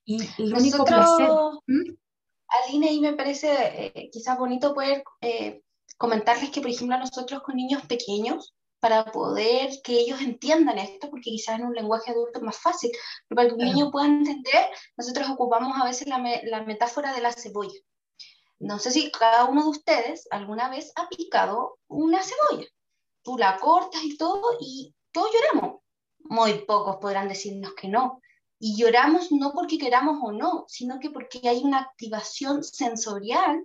[0.05, 1.29] Y el único placer...
[1.67, 1.97] ¿Mm?
[2.49, 5.63] Aline, ahí me parece eh, quizás bonito poder eh,
[5.97, 11.31] comentarles que, por ejemplo, nosotros con niños pequeños, para poder que ellos entiendan esto, porque
[11.31, 12.91] quizás en un lenguaje adulto es más fácil,
[13.27, 17.21] pero para que un niño pueda entender, nosotros ocupamos a veces la, la metáfora de
[17.21, 17.79] la cebolla.
[18.61, 22.67] No sé si cada uno de ustedes alguna vez ha picado una cebolla.
[23.23, 25.81] Tú la cortas y todo y todos lloramos.
[26.21, 28.21] Muy pocos podrán decirnos que no.
[28.59, 33.65] Y lloramos no porque queramos o no, sino que porque hay una activación sensorial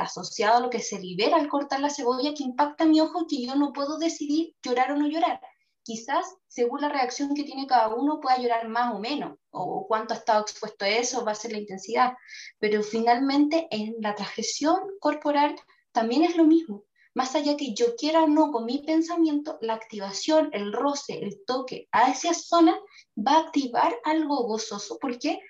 [0.00, 3.44] asociada a lo que se libera al cortar la cebolla que impacta mi ojo que
[3.44, 5.40] yo no puedo decidir llorar o no llorar
[5.82, 10.14] quizás según la reacción que tiene cada uno pueda llorar más o menos, o cuánto
[10.14, 12.14] ha estado expuesto a eso, va a ser la intensidad,
[12.58, 15.56] pero finalmente en la transgresión corporal
[15.92, 16.84] también es lo mismo.
[17.14, 21.44] Más allá que yo quiera o no con mi pensamiento, la activación, el roce, el
[21.44, 22.78] toque a esa zona
[23.16, 25.40] va a activar algo gozoso, porque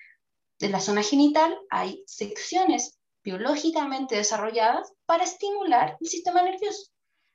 [0.59, 6.93] en la zona genital hay secciones biológicamente desarrolladas para estimular el sistema nervioso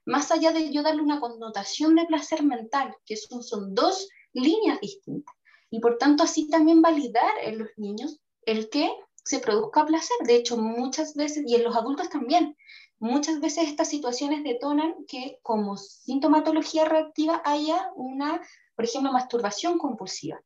[0.09, 5.35] más allá de yo darle una connotación de placer mental, que son, dos líneas distintas.
[5.70, 8.90] Y por tanto, así también validar en los niños el que
[9.22, 10.16] se produzca placer.
[10.27, 12.57] De hecho, muchas veces, y en los adultos también,
[12.98, 18.40] muchas veces estas situaciones detonan que como sintomatología reactiva haya una,
[18.77, 20.40] por ejemplo, masturbación compulsiva.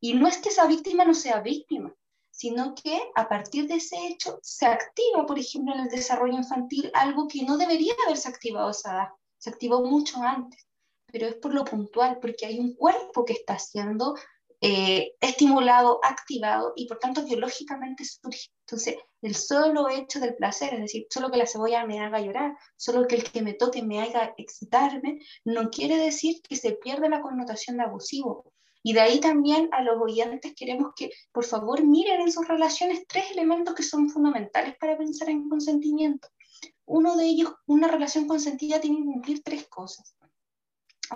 [0.00, 1.94] Y no es que esa víctima no sea víctima,
[2.36, 6.90] sino que a partir de ese hecho se activa, por ejemplo, en el desarrollo infantil
[6.92, 10.66] algo que no debería haberse activado esa edad, se activó mucho antes,
[11.06, 14.16] pero es por lo puntual, porque hay un cuerpo que está siendo
[14.60, 18.48] eh, estimulado, activado y por tanto biológicamente surge.
[18.66, 22.56] Entonces, el solo hecho del placer, es decir, solo que la cebolla me haga llorar,
[22.76, 27.08] solo que el que me toque me haga excitarme, no quiere decir que se pierda
[27.08, 28.53] la connotación de abusivo,
[28.86, 33.06] y de ahí también a los oyentes queremos que, por favor, miren en sus relaciones
[33.08, 36.28] tres elementos que son fundamentales para pensar en consentimiento.
[36.84, 40.14] Uno de ellos, una relación consentida tiene que cumplir tres cosas,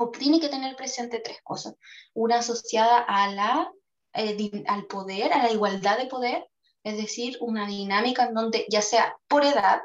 [0.01, 1.75] o tiene que tener presente tres cosas.
[2.15, 3.71] Una asociada a la,
[4.15, 6.49] eh, al poder, a la igualdad de poder,
[6.85, 9.83] es decir, una dinámica en donde ya sea por edad,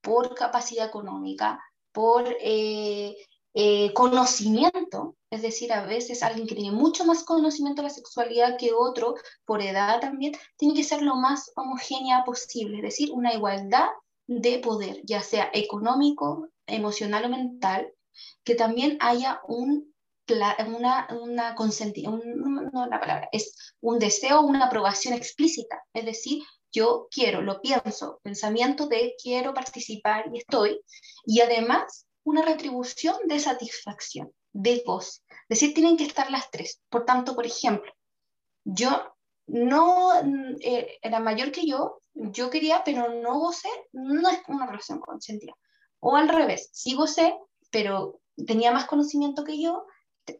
[0.00, 1.62] por capacidad económica,
[1.92, 3.14] por eh,
[3.54, 8.56] eh, conocimiento, es decir, a veces alguien que tiene mucho más conocimiento de la sexualidad
[8.58, 9.14] que otro,
[9.44, 13.86] por edad también, tiene que ser lo más homogénea posible, es decir, una igualdad
[14.26, 17.92] de poder, ya sea económico, emocional o mental,
[18.42, 19.94] que también haya un
[20.66, 27.08] una, una un, no la palabra, es un deseo, una aprobación explícita, es decir, yo
[27.10, 30.80] quiero, lo pienso, pensamiento de quiero participar y estoy,
[31.26, 35.20] y además una retribución de satisfacción, de goce.
[35.48, 36.80] Es decir, tienen que estar las tres.
[36.88, 37.92] Por tanto, por ejemplo,
[38.64, 39.14] yo
[39.46, 40.12] no
[40.60, 45.52] eh, era mayor que yo, yo quería, pero no gocé, no es una relación consentida.
[46.00, 47.36] O al revés, sí gocé,
[47.70, 49.86] pero tenía más conocimiento que yo.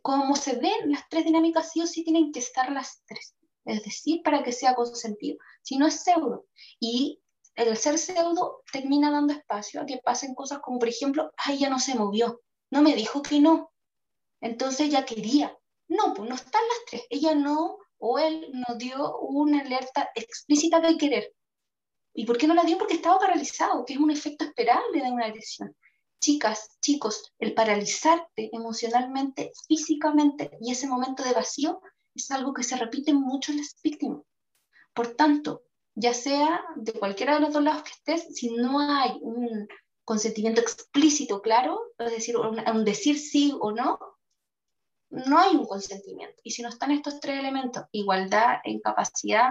[0.00, 3.34] Como se ven, las tres dinámicas sí o sí tienen que estar las tres.
[3.64, 5.38] Es decir, para que sea consentido.
[5.62, 6.46] Si no es pseudo.
[6.80, 7.20] Y
[7.54, 11.70] el ser pseudo termina dando espacio a que pasen cosas como, por ejemplo, ay, ya
[11.70, 12.40] no se movió,
[12.70, 13.72] no me dijo que no,
[14.44, 15.56] entonces ya quería.
[15.88, 17.02] No, pues no están las tres.
[17.08, 21.34] Ella no, o él no dio una alerta explícita de querer.
[22.12, 22.76] ¿Y por qué no la dio?
[22.76, 25.74] Porque estaba paralizado, que es un efecto esperable de una agresión.
[26.20, 31.80] Chicas, chicos, el paralizarte emocionalmente, físicamente y ese momento de vacío
[32.14, 34.22] es algo que se repite mucho en las víctimas.
[34.94, 35.63] Por tanto,
[35.94, 39.68] ya sea de cualquiera de los dos lados que estés, si no hay un,
[40.04, 43.98] consentimiento explícito, claro, es decir, un, decir sí o no,
[45.10, 46.40] no hay un consentimiento.
[46.42, 49.50] Y si no están estos tres elementos, igualdad, incapacidad,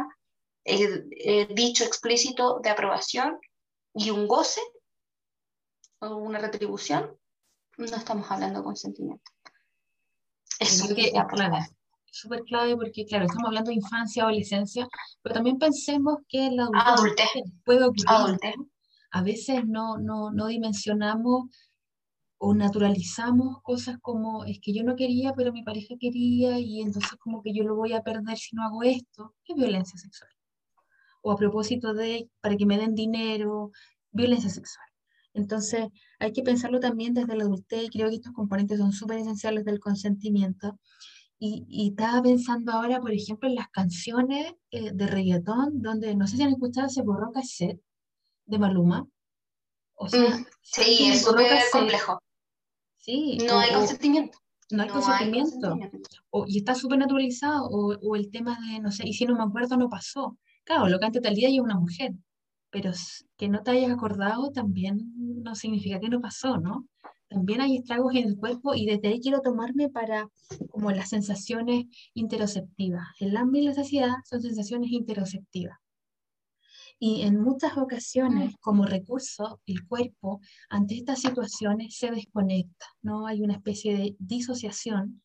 [0.63, 1.09] el,
[1.55, 3.39] dicho explícito de aprobación
[3.93, 4.61] y un goce
[5.99, 7.17] o una retribución,
[7.77, 9.31] no estamos hablando de consentimiento.
[10.59, 11.67] Eso que es clave,
[12.13, 14.87] súper clave porque, claro, estamos hablando de infancia, adolescencia,
[15.21, 17.27] pero también pensemos que la adultez
[17.65, 18.37] puede ocurrir.
[19.11, 21.49] A veces no, no, no dimensionamos
[22.37, 27.17] o naturalizamos cosas como es que yo no quería, pero mi pareja quería y entonces
[27.19, 29.33] como que yo lo voy a perder si no hago esto.
[29.47, 30.31] Es violencia sexual.
[31.21, 33.71] O a propósito de, para que me den dinero,
[34.11, 34.85] violencia sexual.
[35.33, 35.87] Entonces
[36.19, 39.65] hay que pensarlo también desde la adultez y creo que estos componentes son súper esenciales
[39.65, 40.79] del consentimiento.
[41.39, 46.25] Y, y, estaba pensando ahora, por ejemplo, en las canciones eh, de reggaetón, donde no
[46.25, 47.81] sé si han escuchado ese borró cassette
[48.45, 49.05] de Maluma.
[49.95, 52.19] O sea, mm, sí, es súper complejo.
[52.97, 53.37] Sí.
[53.45, 54.37] No hay consentimiento.
[54.71, 55.77] No hay consentimiento.
[56.29, 57.67] O, y está súper naturalizado.
[57.67, 60.37] O, o, el tema de, no sé, y si no me acuerdo, no pasó.
[60.63, 62.13] Claro, lo canta tal día y es una mujer.
[62.69, 62.91] Pero
[63.37, 65.13] que no te hayas acordado también
[65.43, 66.87] no significa que no pasó, ¿no?
[67.33, 70.29] También hay estragos en el cuerpo y desde ahí quiero tomarme para
[70.69, 73.07] como las sensaciones interoceptivas.
[73.19, 75.79] El hambre y la saciedad son sensaciones interoceptivas.
[76.99, 78.55] Y en muchas ocasiones, mm.
[78.61, 83.25] como recurso, el cuerpo ante estas situaciones se desconecta, ¿no?
[83.25, 85.23] Hay una especie de disociación.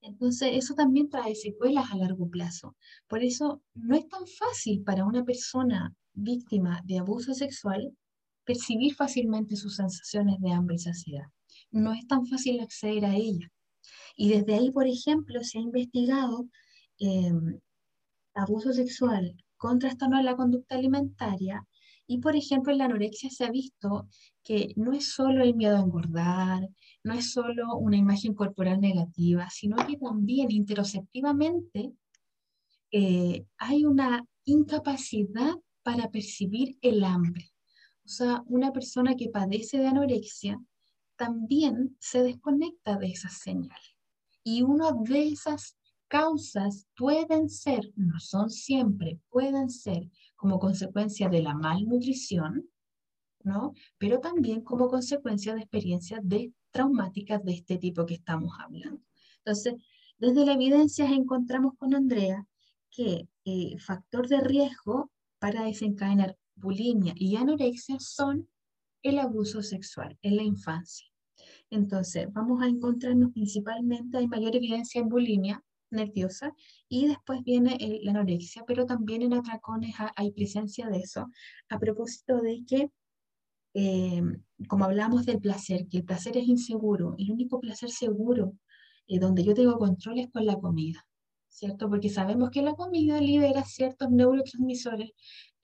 [0.00, 2.74] Entonces, eso también trae secuelas a largo plazo.
[3.06, 7.96] Por eso, no es tan fácil para una persona víctima de abuso sexual
[8.44, 11.26] percibir fácilmente sus sensaciones de hambre y saciedad.
[11.74, 13.50] No es tan fácil acceder a ella.
[14.16, 16.48] Y desde ahí, por ejemplo, se ha investigado
[16.98, 17.58] em,
[18.32, 21.66] abuso sexual con trastorno de la conducta alimentaria.
[22.06, 24.08] Y, por ejemplo, en la anorexia se ha visto
[24.44, 26.68] que no es solo el miedo a engordar,
[27.02, 31.92] no es solo una imagen corporal negativa, sino que también interoceptivamente
[32.92, 37.50] eh, hay una incapacidad para percibir el hambre.
[38.04, 40.60] O sea, una persona que padece de anorexia
[41.16, 43.96] también se desconecta de esas señales.
[44.42, 45.76] Y una de esas
[46.08, 52.68] causas pueden ser, no son siempre, pueden ser como consecuencia de la malnutrición,
[53.42, 53.72] ¿no?
[53.98, 59.00] Pero también como consecuencia de experiencias de, traumáticas de este tipo que estamos hablando.
[59.38, 59.74] Entonces,
[60.18, 62.46] desde la evidencia encontramos con Andrea
[62.90, 68.48] que eh, factor de riesgo para desencadenar bulimia y anorexia son
[69.04, 71.06] el abuso sexual en la infancia.
[71.70, 76.52] Entonces, vamos a encontrarnos principalmente, hay mayor evidencia en bulimia, nerviosa
[76.88, 81.30] y después viene la anorexia, pero también en atracones hay presencia de eso,
[81.68, 82.90] a propósito de que,
[83.74, 84.22] eh,
[84.68, 88.54] como hablamos del placer, que el placer es inseguro, el único placer seguro
[89.06, 91.06] eh, donde yo tengo control es con la comida,
[91.48, 91.88] ¿cierto?
[91.88, 95.10] Porque sabemos que la comida libera ciertos neurotransmisores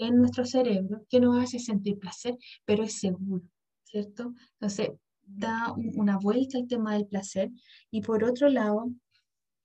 [0.01, 3.45] en nuestro cerebro que nos hace sentir placer, pero es seguro,
[3.85, 4.35] ¿cierto?
[4.55, 4.91] Entonces,
[5.23, 7.51] da una vuelta al tema del placer
[7.91, 8.91] y por otro lado,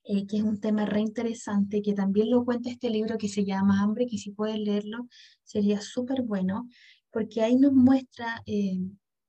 [0.04, 3.46] eh, que es un tema re interesante, que también lo cuenta este libro que se
[3.46, 5.08] llama Hambre, que si puedes leerlo
[5.44, 6.70] sería súper bueno,
[7.12, 8.78] porque ahí nos muestra eh,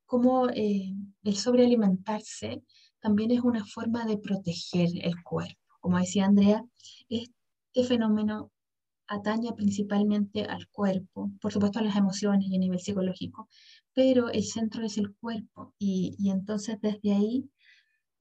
[0.06, 0.92] cómo eh,
[1.22, 2.62] el sobrealimentarse
[3.00, 5.60] también es una forma de proteger el cuerpo.
[5.80, 6.64] Como decía Andrea,
[7.08, 8.50] este fenómeno
[9.08, 13.48] ataña principalmente al cuerpo, por supuesto a las emociones y a nivel psicológico,
[13.92, 17.50] pero el centro es el cuerpo y, y entonces desde ahí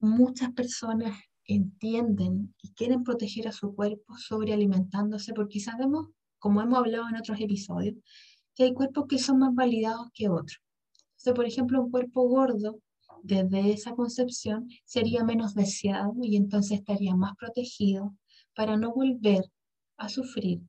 [0.00, 6.08] muchas personas entienden y quieren proteger a su cuerpo sobrealimentándose, porque sabemos,
[6.38, 7.96] como hemos hablado en otros episodios,
[8.54, 10.58] que hay cuerpos que son más validados que otros.
[11.10, 12.80] Entonces, por ejemplo, un cuerpo gordo,
[13.22, 18.14] desde esa concepción, sería menos deseado y entonces estaría más protegido
[18.54, 19.44] para no volver
[19.96, 20.60] a sufrir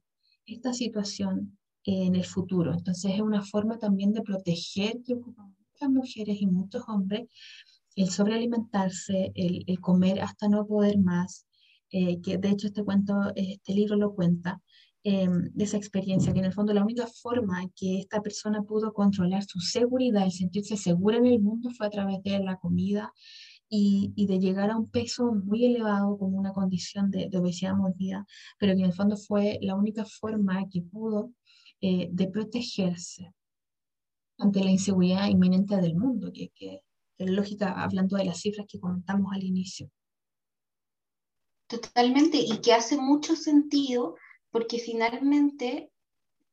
[0.48, 2.74] esta situación en el futuro.
[2.74, 7.28] Entonces, es una forma también de proteger que ocupan muchas mujeres y muchos hombres
[7.98, 11.48] el sobrealimentarse, el, el comer hasta no poder más,
[11.90, 14.62] eh, que de hecho este cuento, este libro lo cuenta,
[15.04, 18.94] em, de esa experiencia, que en el fondo la única forma que esta persona pudo
[18.94, 23.12] controlar su seguridad y sentirse segura en el mundo fue a través de la comida
[23.70, 27.76] y, y de llegar a un peso muy elevado como una condición de, de obesidad
[27.76, 28.26] mórbida,
[28.58, 31.32] pero que en el fondo fue la única forma que pudo
[31.82, 33.34] eh, de protegerse
[34.40, 36.82] ante la inseguridad inminente del mundo, que, que
[37.20, 39.90] lógica, hablando de las cifras que comentamos al inicio.
[41.68, 44.16] Totalmente, y que hace mucho sentido
[44.52, 45.92] porque finalmente,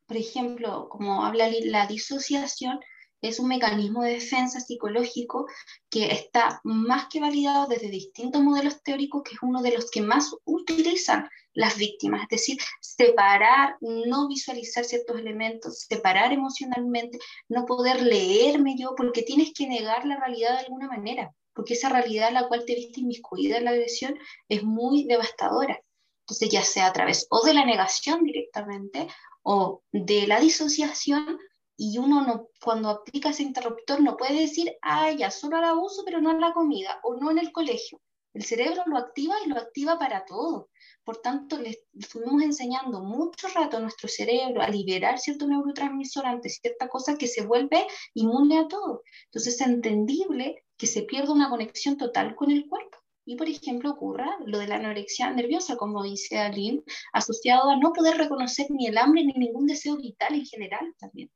[0.06, 2.80] por ejemplo, como habla la disociación,
[3.28, 5.46] es un mecanismo de defensa psicológico
[5.90, 10.02] que está más que validado desde distintos modelos teóricos, que es uno de los que
[10.02, 17.18] más utilizan las víctimas, es decir, separar, no visualizar ciertos elementos, separar emocionalmente,
[17.48, 21.88] no poder leerme yo, porque tienes que negar la realidad de alguna manera, porque esa
[21.88, 24.18] realidad en la cual te viste inmiscuida en la agresión
[24.48, 25.80] es muy devastadora.
[26.24, 29.08] Entonces, ya sea a través o de la negación directamente
[29.42, 31.38] o de la disociación,
[31.76, 36.02] y uno no, cuando aplica ese interruptor no puede decir, ah, ya, solo al abuso,
[36.04, 38.00] pero no en la comida o no en el colegio.
[38.32, 40.68] El cerebro lo activa y lo activa para todo.
[41.04, 46.48] Por tanto, le estuvimos enseñando mucho rato a nuestro cerebro a liberar cierto neurotransmisor ante
[46.48, 49.02] cierta cosa que se vuelve inmune a todo.
[49.26, 53.03] Entonces es entendible que se pierda una conexión total con el cuerpo.
[53.26, 57.92] Y, por ejemplo, ocurra lo de la anorexia nerviosa, como dice Aline, asociado a no
[57.92, 61.30] poder reconocer ni el hambre ni ningún deseo vital en general también.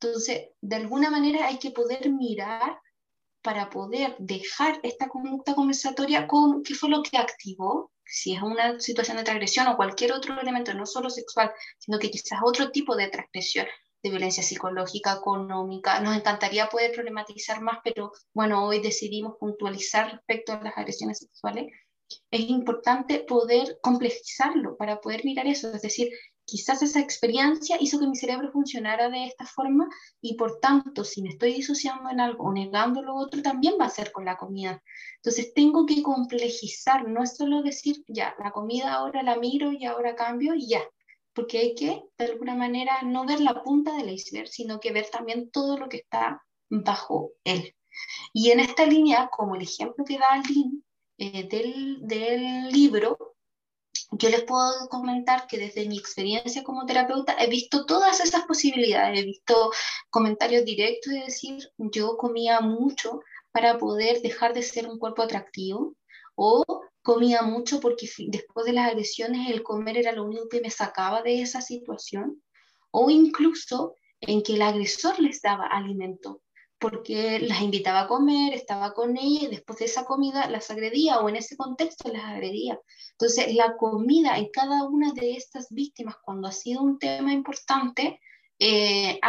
[0.00, 2.78] Entonces, de alguna manera hay que poder mirar
[3.42, 8.80] para poder dejar esta conducta conversatoria con qué fue lo que activó, si es una
[8.80, 12.96] situación de transgresión o cualquier otro elemento, no solo sexual, sino que quizás otro tipo
[12.96, 13.66] de transgresión,
[14.02, 16.00] de violencia psicológica, económica.
[16.00, 21.66] Nos encantaría poder problematizar más, pero bueno, hoy decidimos puntualizar respecto a las agresiones sexuales.
[22.30, 26.08] Es importante poder complejizarlo para poder mirar eso, es decir,
[26.48, 29.86] quizás esa experiencia hizo que mi cerebro funcionara de esta forma
[30.22, 33.84] y por tanto, si me estoy disociando en algo o negando lo otro, también va
[33.84, 34.82] a ser con la comida.
[35.16, 39.84] Entonces tengo que complejizar, no es solo decir, ya, la comida ahora la miro y
[39.84, 40.82] ahora cambio y ya,
[41.38, 45.08] porque hay que, de alguna manera, no ver la punta del iceberg, sino que ver
[45.08, 47.76] también todo lo que está bajo él.
[48.32, 50.82] Y en esta línea, como el ejemplo que da Aline
[51.16, 53.36] eh, del, del libro,
[54.10, 59.20] yo les puedo comentar que desde mi experiencia como terapeuta he visto todas esas posibilidades,
[59.20, 59.70] he visto
[60.10, 63.20] comentarios directos de decir, yo comía mucho
[63.52, 65.94] para poder dejar de ser un cuerpo atractivo
[66.34, 66.64] o
[67.08, 71.22] comía mucho porque después de las agresiones el comer era lo único que me sacaba
[71.22, 72.42] de esa situación
[72.90, 76.42] o incluso en que el agresor les daba alimento
[76.78, 81.20] porque las invitaba a comer, estaba con ella y después de esa comida las agredía
[81.20, 82.78] o en ese contexto las agredía.
[83.12, 88.20] Entonces, la comida en cada una de estas víctimas, cuando ha sido un tema importante,
[88.58, 89.20] eh,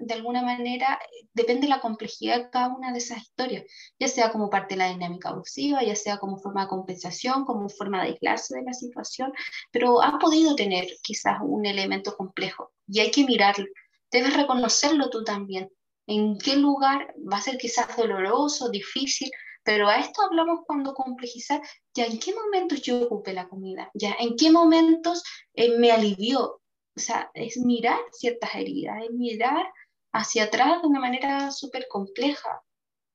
[0.00, 0.98] de alguna manera,
[1.32, 3.64] depende de la complejidad de cada una de esas historias,
[3.98, 7.68] ya sea como parte de la dinámica abusiva, ya sea como forma de compensación, como
[7.68, 9.32] forma de aislarse de la situación,
[9.70, 13.66] pero ha podido tener quizás un elemento complejo y hay que mirarlo.
[14.10, 15.70] Debes reconocerlo tú también
[16.06, 19.30] en qué lugar va a ser quizás doloroso, difícil,
[19.64, 21.62] pero a esto hablamos cuando complejizar,
[21.94, 25.22] ya en qué momentos yo ocupé la comida, ya en qué momentos
[25.54, 26.61] eh, me alivió.
[26.96, 29.64] O sea, es mirar ciertas heridas, es mirar
[30.12, 32.62] hacia atrás de una manera súper compleja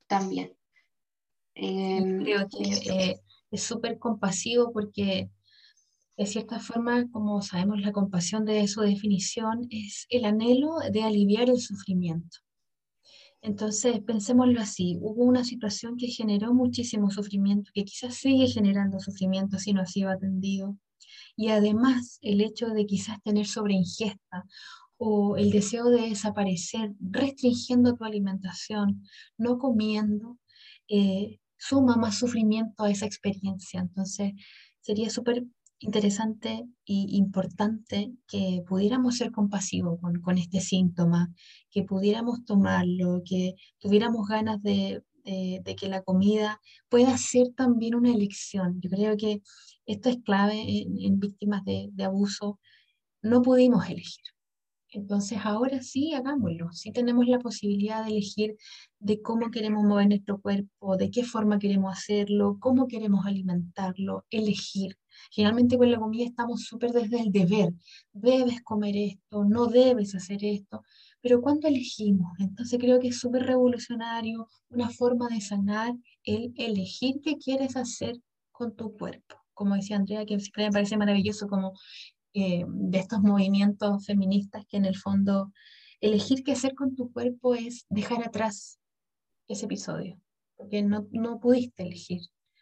[0.07, 0.55] también.
[1.53, 3.19] Em, creo que eh,
[3.51, 5.30] es súper compasivo porque
[6.17, 11.49] de cierta forma, como sabemos, la compasión de su definición es el anhelo de aliviar
[11.49, 12.39] el sufrimiento.
[13.41, 19.59] Entonces, pensémoslo así, hubo una situación que generó muchísimo sufrimiento, que quizás sigue generando sufrimiento
[19.59, 20.75] si no ha sido atendido.
[21.38, 24.46] Y además, el hecho de quizás tener sobreingesta
[24.98, 29.04] o el deseo de desaparecer, restringiendo tu alimentación,
[29.38, 30.40] no comiendo,
[30.90, 33.80] eh, suma más sufrimiento a esa experiencia.
[33.80, 34.34] Entonces,
[34.82, 35.46] sería súper
[35.80, 41.32] interesante e importante que pudiéramos ser compasivos con, con, este síntoma,
[41.70, 46.60] que pudiéramos tomarlo, que tuviéramos ganas de, de, que la comida
[46.90, 48.80] pueda ser también una elección.
[48.82, 49.42] Yo creo que
[49.88, 52.60] esto es clave en, en víctimas de, de abuso.
[53.22, 54.24] No pudimos elegir.
[54.92, 56.72] Entonces ahora sí, hagámoslo.
[56.72, 58.56] Sí tenemos la posibilidad de elegir
[59.00, 64.98] de cómo queremos mover nuestro cuerpo, de qué forma queremos hacerlo, cómo queremos alimentarlo, elegir.
[65.32, 67.74] Generalmente con la comida estamos súper desde el deber.
[68.14, 70.82] Debes comer esto, no debes hacer esto.
[71.22, 77.20] Pero cuando elegimos, entonces creo que es súper revolucionario, una forma de sanar el elegir
[77.22, 78.16] qué quieres hacer
[78.52, 79.36] con tu cuerpo.
[79.58, 81.74] Como decía Andrea, que me parece maravilloso como
[82.34, 85.51] eh, de estos movimientos feministas que en el fondo
[85.99, 88.80] elegir qué hacer con tu cuerpo es dejar atrás
[89.47, 90.22] ese episodio,
[90.55, 92.22] porque no, no pudiste elegir.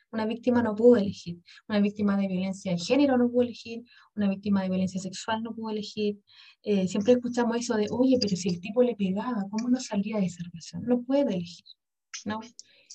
[0.09, 3.83] Una víctima no pudo elegir, una víctima de violencia de género no pudo elegir,
[4.15, 6.21] una víctima de violencia sexual no pudo elegir.
[6.63, 10.17] Eh, siempre escuchamos eso de, oye, pero si el tipo le pegaba, ¿cómo no salía
[10.19, 10.83] de esa relación?
[10.83, 11.65] No puede elegir,
[12.25, 12.39] ¿no?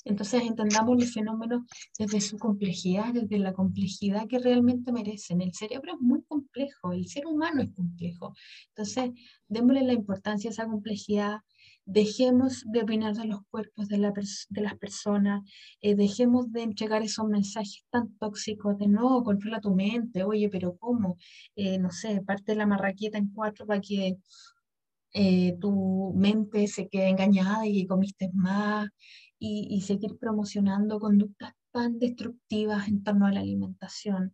[0.04, 1.62] Entonces entendamos los fenómenos
[1.98, 5.42] desde su complejidad, desde la complejidad que realmente merecen.
[5.42, 8.34] El cerebro es muy complejo, el ser humano es complejo.
[8.68, 9.10] Entonces,
[9.48, 11.40] démosle la importancia a esa complejidad,
[11.84, 15.42] dejemos de opinar de los cuerpos de, de las personas,
[15.80, 20.76] eh, dejemos de entregar esos mensajes tan tóxicos de no, controla tu mente, oye, pero
[20.76, 21.18] ¿cómo?
[21.56, 24.18] Eh, no sé, parte la marraqueta en cuatro para que
[25.12, 28.88] eh, tu mente se quede engañada y comiste más
[29.38, 34.32] y, y seguir promocionando conductas tan destructivas en torno a la alimentación.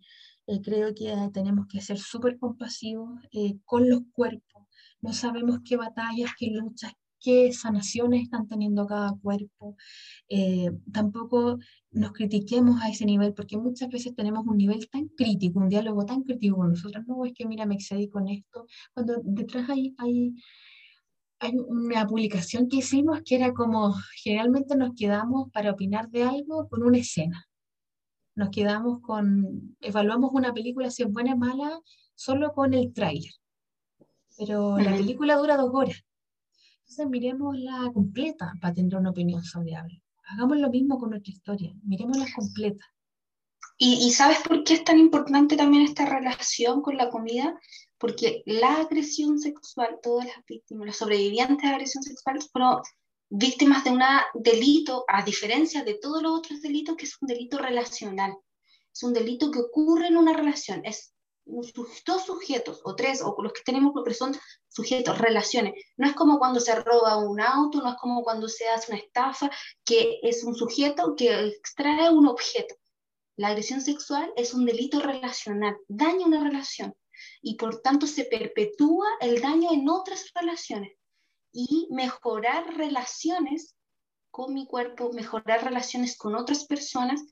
[0.65, 3.21] creo que tenemos que ser súper compasivos
[3.65, 4.65] con los cuerpos.
[5.01, 9.77] No sabemos qué batallas, qué luchas, qué sanaciones están teniendo cada cuerpo.
[10.29, 11.59] Eh, tampoco
[11.91, 16.05] nos critiquemos a ese nivel, porque muchas veces tenemos un nivel tan crítico, un diálogo
[16.05, 19.95] tan crítico con nosotros, no es que mira, me excedí con esto, cuando detrás hay,
[19.99, 20.35] hay,
[21.41, 26.69] hay una publicación que hicimos que era como, generalmente nos quedamos para opinar de algo
[26.69, 27.47] con una escena.
[28.35, 31.81] Nos quedamos con, evaluamos una película si es buena o mala
[32.15, 33.33] solo con el tráiler.
[34.37, 36.05] Pero la película dura dos horas.
[36.89, 39.43] Entonces miremosla completa para tener una opinión
[39.77, 40.01] algo.
[40.29, 42.85] Hagamos lo mismo con nuestra historia, miremosla completa.
[43.77, 47.59] ¿Y, ¿Y sabes por qué es tan importante también esta relación con la comida?
[47.99, 52.81] Porque la agresión sexual, todas las víctimas, los sobrevivientes de agresión sexual fueron
[53.31, 54.03] víctimas de un
[54.35, 58.33] delito, a diferencia de todos los otros delitos, que es un delito relacional.
[58.93, 61.16] Es un delito que ocurre en una relación, es
[61.47, 64.37] dos sujetos o tres o los que tenemos porque son
[64.69, 65.75] sujetos, relaciones.
[65.97, 69.01] No es como cuando se roba un auto, no es como cuando se hace una
[69.01, 69.51] estafa,
[69.85, 72.75] que es un sujeto que extrae un objeto.
[73.37, 76.95] La agresión sexual es un delito relacional, daña una relación
[77.43, 80.93] y por tanto se perpetúa el daño en otras relaciones.
[81.53, 83.75] Y mejorar relaciones
[84.31, 87.23] con mi cuerpo, mejorar relaciones con otras personas,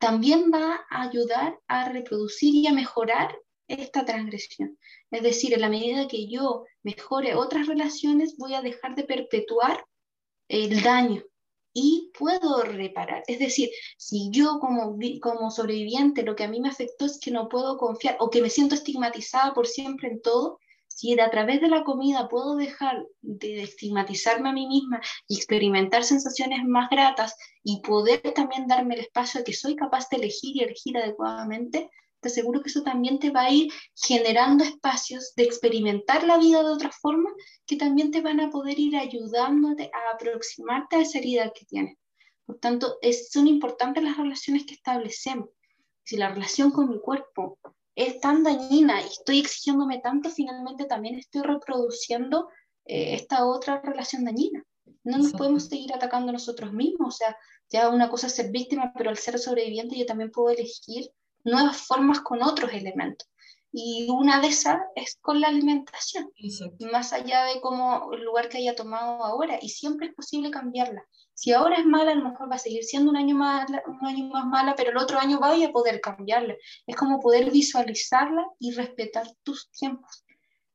[0.00, 3.38] también va a ayudar a reproducir y a mejorar
[3.68, 4.78] esta transgresión.
[5.10, 9.84] Es decir, en la medida que yo mejore otras relaciones, voy a dejar de perpetuar
[10.48, 11.22] el daño
[11.72, 13.22] y puedo reparar.
[13.26, 17.30] Es decir, si yo como, como sobreviviente lo que a mí me afectó es que
[17.30, 20.58] no puedo confiar o que me siento estigmatizada por siempre en todo,
[21.00, 26.04] si a través de la comida puedo dejar de estigmatizarme a mí misma y experimentar
[26.04, 30.56] sensaciones más gratas y poder también darme el espacio de que soy capaz de elegir
[30.56, 31.88] y elegir adecuadamente,
[32.20, 36.62] te aseguro que eso también te va a ir generando espacios de experimentar la vida
[36.62, 37.30] de otra forma
[37.64, 41.96] que también te van a poder ir ayudándote a aproximarte a esa herida que tienes.
[42.44, 45.48] Por tanto, es, son importantes las relaciones que establecemos.
[46.04, 47.58] Si la relación con mi cuerpo
[47.94, 52.48] es tan dañina y estoy exigiéndome tanto, finalmente también estoy reproduciendo
[52.84, 54.64] eh, esta otra relación dañina.
[55.04, 57.14] No nos podemos seguir atacando a nosotros mismos.
[57.14, 57.36] O sea,
[57.68, 61.10] ya una cosa es ser víctima, pero al ser sobreviviente yo también puedo elegir
[61.44, 63.28] nuevas formas con otros elementos.
[63.72, 66.32] Y una de esas es con la alimentación,
[66.90, 71.06] más allá de cómo el lugar que haya tomado ahora, y siempre es posible cambiarla.
[71.40, 74.06] Si ahora es mala, a lo mejor va a seguir siendo un año más, un
[74.06, 76.54] año más mala, pero el otro año va a poder cambiarla.
[76.86, 80.26] Es como poder visualizarla y respetar tus tiempos.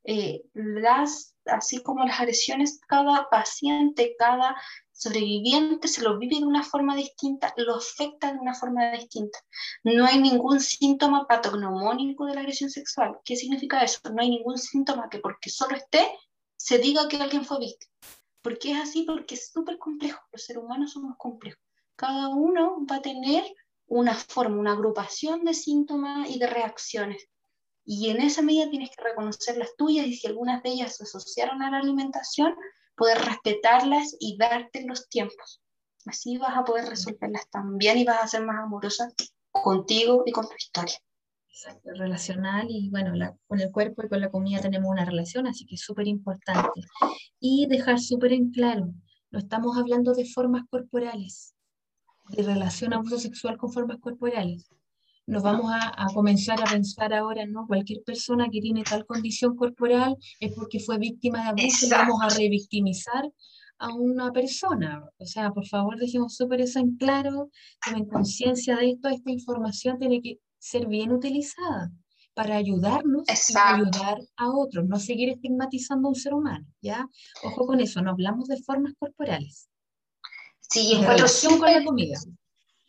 [0.06, 4.56] Eh, las, así como las agresiones, cada paciente, cada
[4.92, 9.38] sobreviviente se lo vive de una forma distinta, lo afecta de una forma distinta.
[9.84, 13.20] No hay ningún síntoma patognomónico de la agresión sexual.
[13.24, 14.00] ¿Qué significa eso?
[14.12, 16.08] No hay ningún síntoma que porque solo esté
[16.58, 17.94] se diga que alguien fue víctima.
[18.46, 19.02] ¿Por qué es así?
[19.02, 20.22] Porque es súper complejo.
[20.32, 21.60] Los seres humanos somos complejos.
[21.96, 23.44] Cada uno va a tener
[23.88, 27.28] una forma, una agrupación de síntomas y de reacciones.
[27.86, 31.06] Y en esa medida tienes que reconocer las tuyas y si algunas de ellas se
[31.06, 32.54] asociaron a la alimentación,
[32.96, 35.64] poder respetarlas y darte los tiempos.
[36.06, 39.12] Así vas a poder resolverlas también y vas a ser más amorosa
[39.52, 41.00] contigo y con tu historia.
[41.56, 43.14] Exacto, relacional y bueno,
[43.48, 46.82] con el cuerpo y con la comida tenemos una relación, así que es súper importante.
[47.40, 48.94] Y dejar súper en claro,
[49.32, 51.56] no estamos hablando de formas corporales,
[52.28, 54.70] de relación abuso sexual con formas corporales
[55.28, 57.66] nos vamos a, comenzar a pensar ahora, ¿no?
[57.66, 62.22] Cualquier persona que tiene tal condición corporal es porque fue víctima de abuso y vamos
[62.22, 63.32] a revictimizar
[63.80, 65.04] a una persona.
[65.18, 67.50] O sea, por favor, dejemos súper eso en claro,
[67.84, 71.92] tomen conciencia de esto, esta información tiene que ser bien utilizada
[72.34, 77.08] para ayudarnos y ayudar a otros, no seguir estigmatizando a un ser humano, ¿ya?
[77.44, 79.70] Ojo con eso, no hablamos de formas corporales.
[80.60, 82.20] Sí, en relación con la comida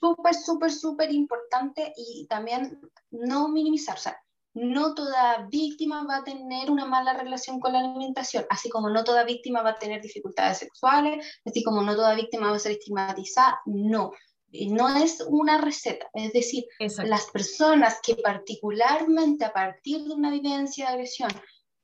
[0.00, 3.96] súper, súper, súper importante y también no minimizar.
[3.96, 4.16] O sea,
[4.54, 9.04] no toda víctima va a tener una mala relación con la alimentación, así como no
[9.04, 12.72] toda víctima va a tener dificultades sexuales, así como no toda víctima va a ser
[12.72, 13.60] estigmatizada.
[13.66, 14.12] No,
[14.52, 16.08] no es una receta.
[16.14, 21.30] Es decir, las personas que particularmente a partir de una vivencia de agresión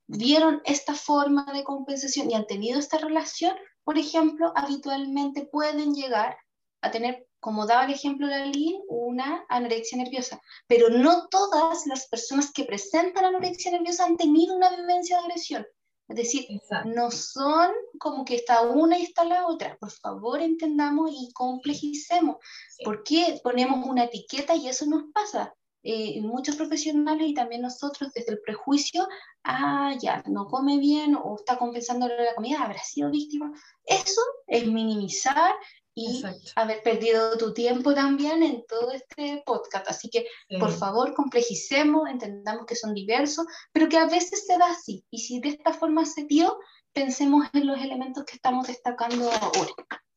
[0.07, 3.55] vieron esta forma de compensación y han tenido esta relación,
[3.85, 6.37] por ejemplo, habitualmente pueden llegar
[6.83, 10.41] a tener, como daba el ejemplo de Lynn, una anorexia nerviosa.
[10.67, 15.67] Pero no todas las personas que presentan anorexia nerviosa han tenido una vivencia de agresión.
[16.09, 16.47] Es decir,
[16.85, 19.77] no son como que está una y está la otra.
[19.79, 22.37] Por favor, entendamos y complejicemos.
[22.85, 25.55] ¿Por qué ponemos una etiqueta y eso nos pasa?
[25.85, 29.09] Eh, muchos profesionales y también nosotros desde el prejuicio,
[29.43, 33.53] ah, ya, no come bien o está compensando la comida, habrá sido víctima.
[33.85, 35.53] Eso es minimizar
[35.95, 36.23] y
[36.57, 39.89] haber perdido tu tiempo también en todo este podcast.
[39.89, 40.27] Así que,
[40.59, 45.05] por favor, complejicemos, entendamos que son diversos, pero que a veces se da así.
[45.11, 46.59] Y si de esta forma se dio,
[46.93, 49.73] pensemos en los elementos que estamos destacando ahora.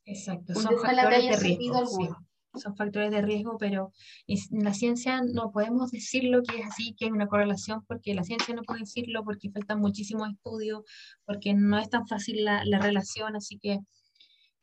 [0.06, 2.18] Exacto, son factores de riesgo.
[2.54, 3.92] Son factores de riesgo, pero
[4.28, 8.24] en la ciencia no podemos decirlo que es así, que hay una correlación, porque la
[8.24, 10.84] ciencia no puede decirlo, porque faltan muchísimos estudios,
[11.26, 13.82] porque no es tan fácil la, la relación, así que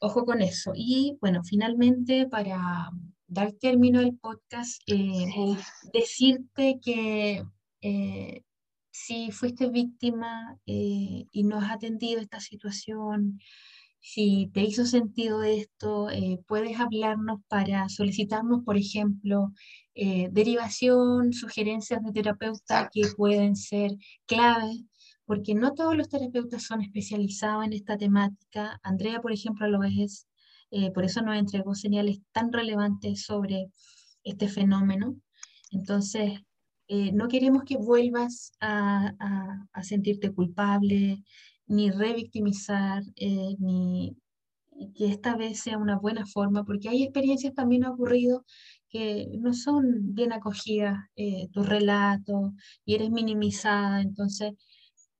[0.05, 0.73] Ojo con eso.
[0.75, 2.91] Y bueno, finalmente para
[3.29, 5.57] dar término al podcast, eh,
[5.93, 7.45] decirte que
[7.83, 8.43] eh,
[8.91, 13.39] si fuiste víctima eh, y no has atendido esta situación,
[14.01, 16.09] si te hizo sentido esto,
[16.49, 19.53] puedes hablarnos para solicitarnos, por ejemplo,
[19.95, 23.93] derivación, sugerencias de terapeuta que pueden ser
[24.27, 24.83] claves
[25.33, 28.79] porque no todos los terapeutas son especializados en esta temática.
[28.83, 30.27] Andrea, por ejemplo, lo es,
[30.71, 33.71] eh, por eso nos entregó señales tan relevantes sobre
[34.25, 35.17] este fenómeno.
[35.71, 36.39] Entonces,
[36.87, 39.15] eh, no queremos que vuelvas a,
[39.83, 41.25] sentirte culpable,
[41.67, 44.15] ni revictimizar, eh, ni
[44.95, 48.45] que esta vez sea una buena forma, porque hay experiencias también ocurrido
[48.91, 50.99] que no son bien acogidas,
[51.53, 52.53] tu relato,
[52.85, 54.03] y eres minimizada.
[54.03, 54.53] Entonces,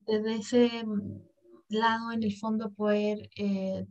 [0.05, 1.21] desde ese mm,
[1.69, 3.85] lado, en el fondo, poder eh,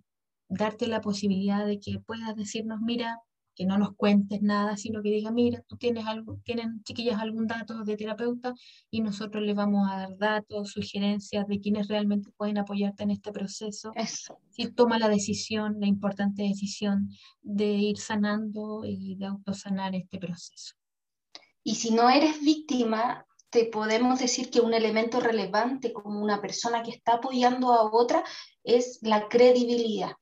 [0.49, 3.19] darte la posibilidad de que puedas decirnos, mira,
[3.55, 7.47] que no nos cuentes nada, sino que diga, mira, tú tienes algo, tienen chiquillas algún
[7.47, 8.55] dato de terapeuta
[8.91, 13.33] y nosotros le vamos a dar datos, sugerencias de quienes realmente pueden apoyarte en este
[13.33, 13.93] proceso.
[13.95, 14.39] Eso.
[14.51, 17.11] Si toma la decisión, la importante decisión
[17.43, 20.75] de ir sanando y de autosanar este proceso.
[21.65, 26.83] Y si no eres víctima, te podemos decir que un elemento relevante como una persona
[26.83, 28.25] que está apoyando a otra
[28.65, 30.13] es la credibilidad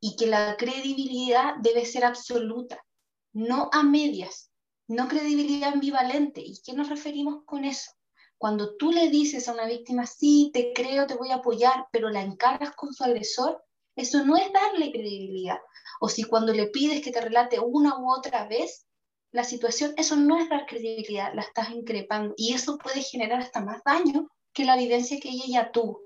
[0.00, 2.84] y que la credibilidad debe ser absoluta,
[3.32, 4.50] no a medias,
[4.86, 6.42] no credibilidad ambivalente.
[6.42, 7.90] ¿Y qué nos referimos con eso?
[8.36, 12.10] Cuando tú le dices a una víctima, sí, te creo, te voy a apoyar, pero
[12.10, 13.64] la encaras con su agresor,
[13.96, 15.58] eso no es darle credibilidad.
[16.00, 18.86] O si cuando le pides que te relate una u otra vez,
[19.34, 23.60] la situación, eso no es dar credibilidad, la estás increpando y eso puede generar hasta
[23.60, 26.02] más daño que la evidencia que ella ya tuvo.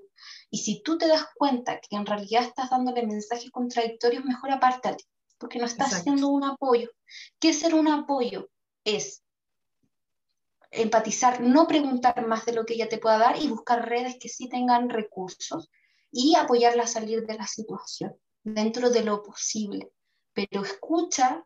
[0.49, 5.03] Y si tú te das cuenta que en realidad estás dándole mensajes contradictorios, mejor apártate,
[5.37, 6.89] porque no estás haciendo un apoyo.
[7.39, 8.49] ¿Qué es ser un apoyo?
[8.83, 9.21] Es
[10.71, 14.29] empatizar, no preguntar más de lo que ella te pueda dar y buscar redes que
[14.29, 15.69] sí tengan recursos
[16.11, 19.91] y apoyarla a salir de la situación dentro de lo posible.
[20.33, 21.45] Pero escucha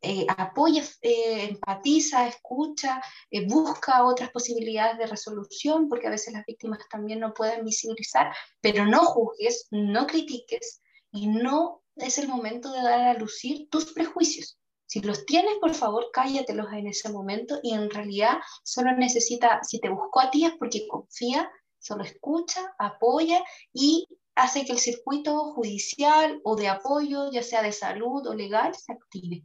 [0.00, 6.46] eh, apoya, eh, empatiza, escucha, eh, busca otras posibilidades de resolución, porque a veces las
[6.46, 10.80] víctimas también no pueden visibilizar, pero no juzgues, no critiques
[11.10, 14.58] y no es el momento de dar a lucir tus prejuicios.
[14.86, 19.80] Si los tienes, por favor, cállatelos en ese momento y en realidad solo necesita, si
[19.80, 23.42] te buscó a ti es porque confía, solo escucha, apoya
[23.72, 28.74] y hace que el circuito judicial o de apoyo, ya sea de salud o legal,
[28.74, 29.44] se active.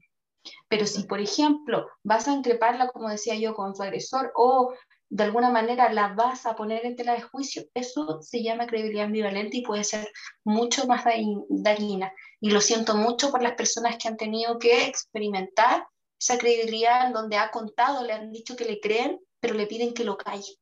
[0.67, 4.73] Pero si, por ejemplo, vas a increparla, como decía yo, con su agresor o
[5.09, 9.05] de alguna manera la vas a poner en tela de juicio, eso se llama credibilidad
[9.05, 10.11] ambivalente y puede ser
[10.43, 11.03] mucho más
[11.49, 12.11] dañina.
[12.39, 15.85] Y lo siento mucho por las personas que han tenido que experimentar
[16.19, 19.93] esa credibilidad en donde ha contado, le han dicho que le creen, pero le piden
[19.93, 20.57] que lo calle,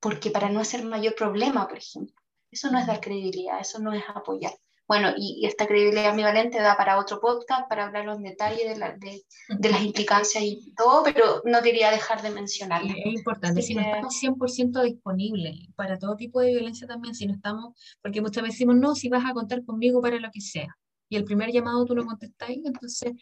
[0.00, 2.14] porque para no hacer mayor problema, por ejemplo.
[2.50, 4.52] Eso no es dar credibilidad, eso no es apoyar.
[4.92, 9.22] Bueno, y, esta credibilidad ambivalente da para otro podcast, para hablar en detalle de,
[9.58, 12.90] de, las implicancias y todo, pero no quería dejar de mencionarlo.
[12.90, 17.32] Es importante, si no estamos 100% disponibles para todo tipo de violencia también, si no
[17.32, 17.72] estamos,
[18.02, 20.76] porque muchas veces decimos, no, si vas a contar conmigo para lo que sea,
[21.08, 23.14] y el primer llamado tú lo contestas ahí, entonces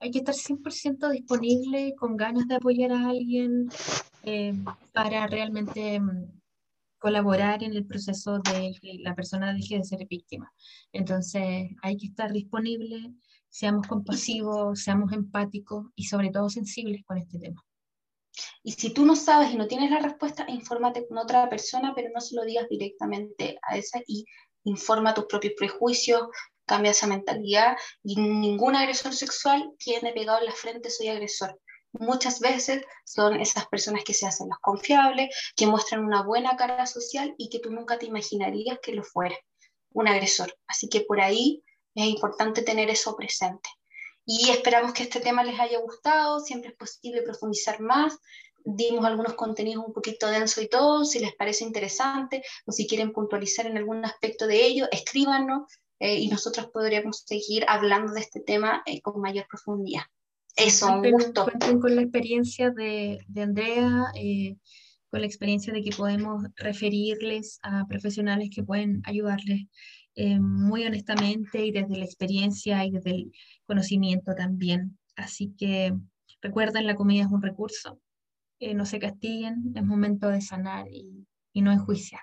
[0.00, 3.68] hay que estar 100% disponible, con ganas de apoyar a alguien
[4.24, 4.54] eh,
[4.92, 6.41] para realmente mm,
[7.02, 10.52] colaborar en el proceso de que la persona deje de ser víctima.
[10.92, 13.12] Entonces hay que estar disponible,
[13.50, 17.62] seamos compasivos, seamos empáticos y sobre todo sensibles con este tema.
[18.62, 22.08] Y si tú no sabes y no tienes la respuesta, infórmate con otra persona, pero
[22.14, 24.24] no se lo digas directamente a esa y
[24.64, 26.28] informa tus propios prejuicios,
[26.64, 31.60] cambia esa mentalidad y ningún agresor sexual tiene pegado en la frente soy agresor.
[31.92, 36.86] Muchas veces son esas personas que se hacen las confiables, que muestran una buena cara
[36.86, 39.36] social y que tú nunca te imaginarías que lo fuera
[39.94, 40.56] un agresor.
[40.66, 41.62] Así que por ahí
[41.94, 43.68] es importante tener eso presente.
[44.24, 48.18] Y esperamos que este tema les haya gustado, siempre es posible profundizar más.
[48.64, 53.12] Dimos algunos contenidos un poquito denso y todo, si les parece interesante o si quieren
[53.12, 55.64] puntualizar en algún aspecto de ello, escríbanos
[55.98, 60.04] eh, y nosotros podríamos seguir hablando de este tema eh, con mayor profundidad.
[60.56, 61.44] Eso, un gusto.
[61.44, 64.56] Cuenten con la experiencia de, de Andrea, eh,
[65.10, 69.66] con la experiencia de que podemos referirles a profesionales que pueden ayudarles
[70.14, 73.32] eh, muy honestamente y desde la experiencia y desde el
[73.66, 74.98] conocimiento también.
[75.16, 75.94] Así que
[76.40, 78.00] recuerden, la comida es un recurso,
[78.58, 82.22] eh, no se castiguen, es momento de sanar y, y no enjuiciar.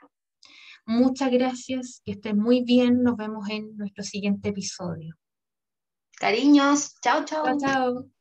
[0.86, 5.16] Muchas gracias, que estén muy bien, nos vemos en nuestro siguiente episodio.
[6.18, 7.46] Cariños, chao, chao.
[7.46, 8.18] Chao, chao.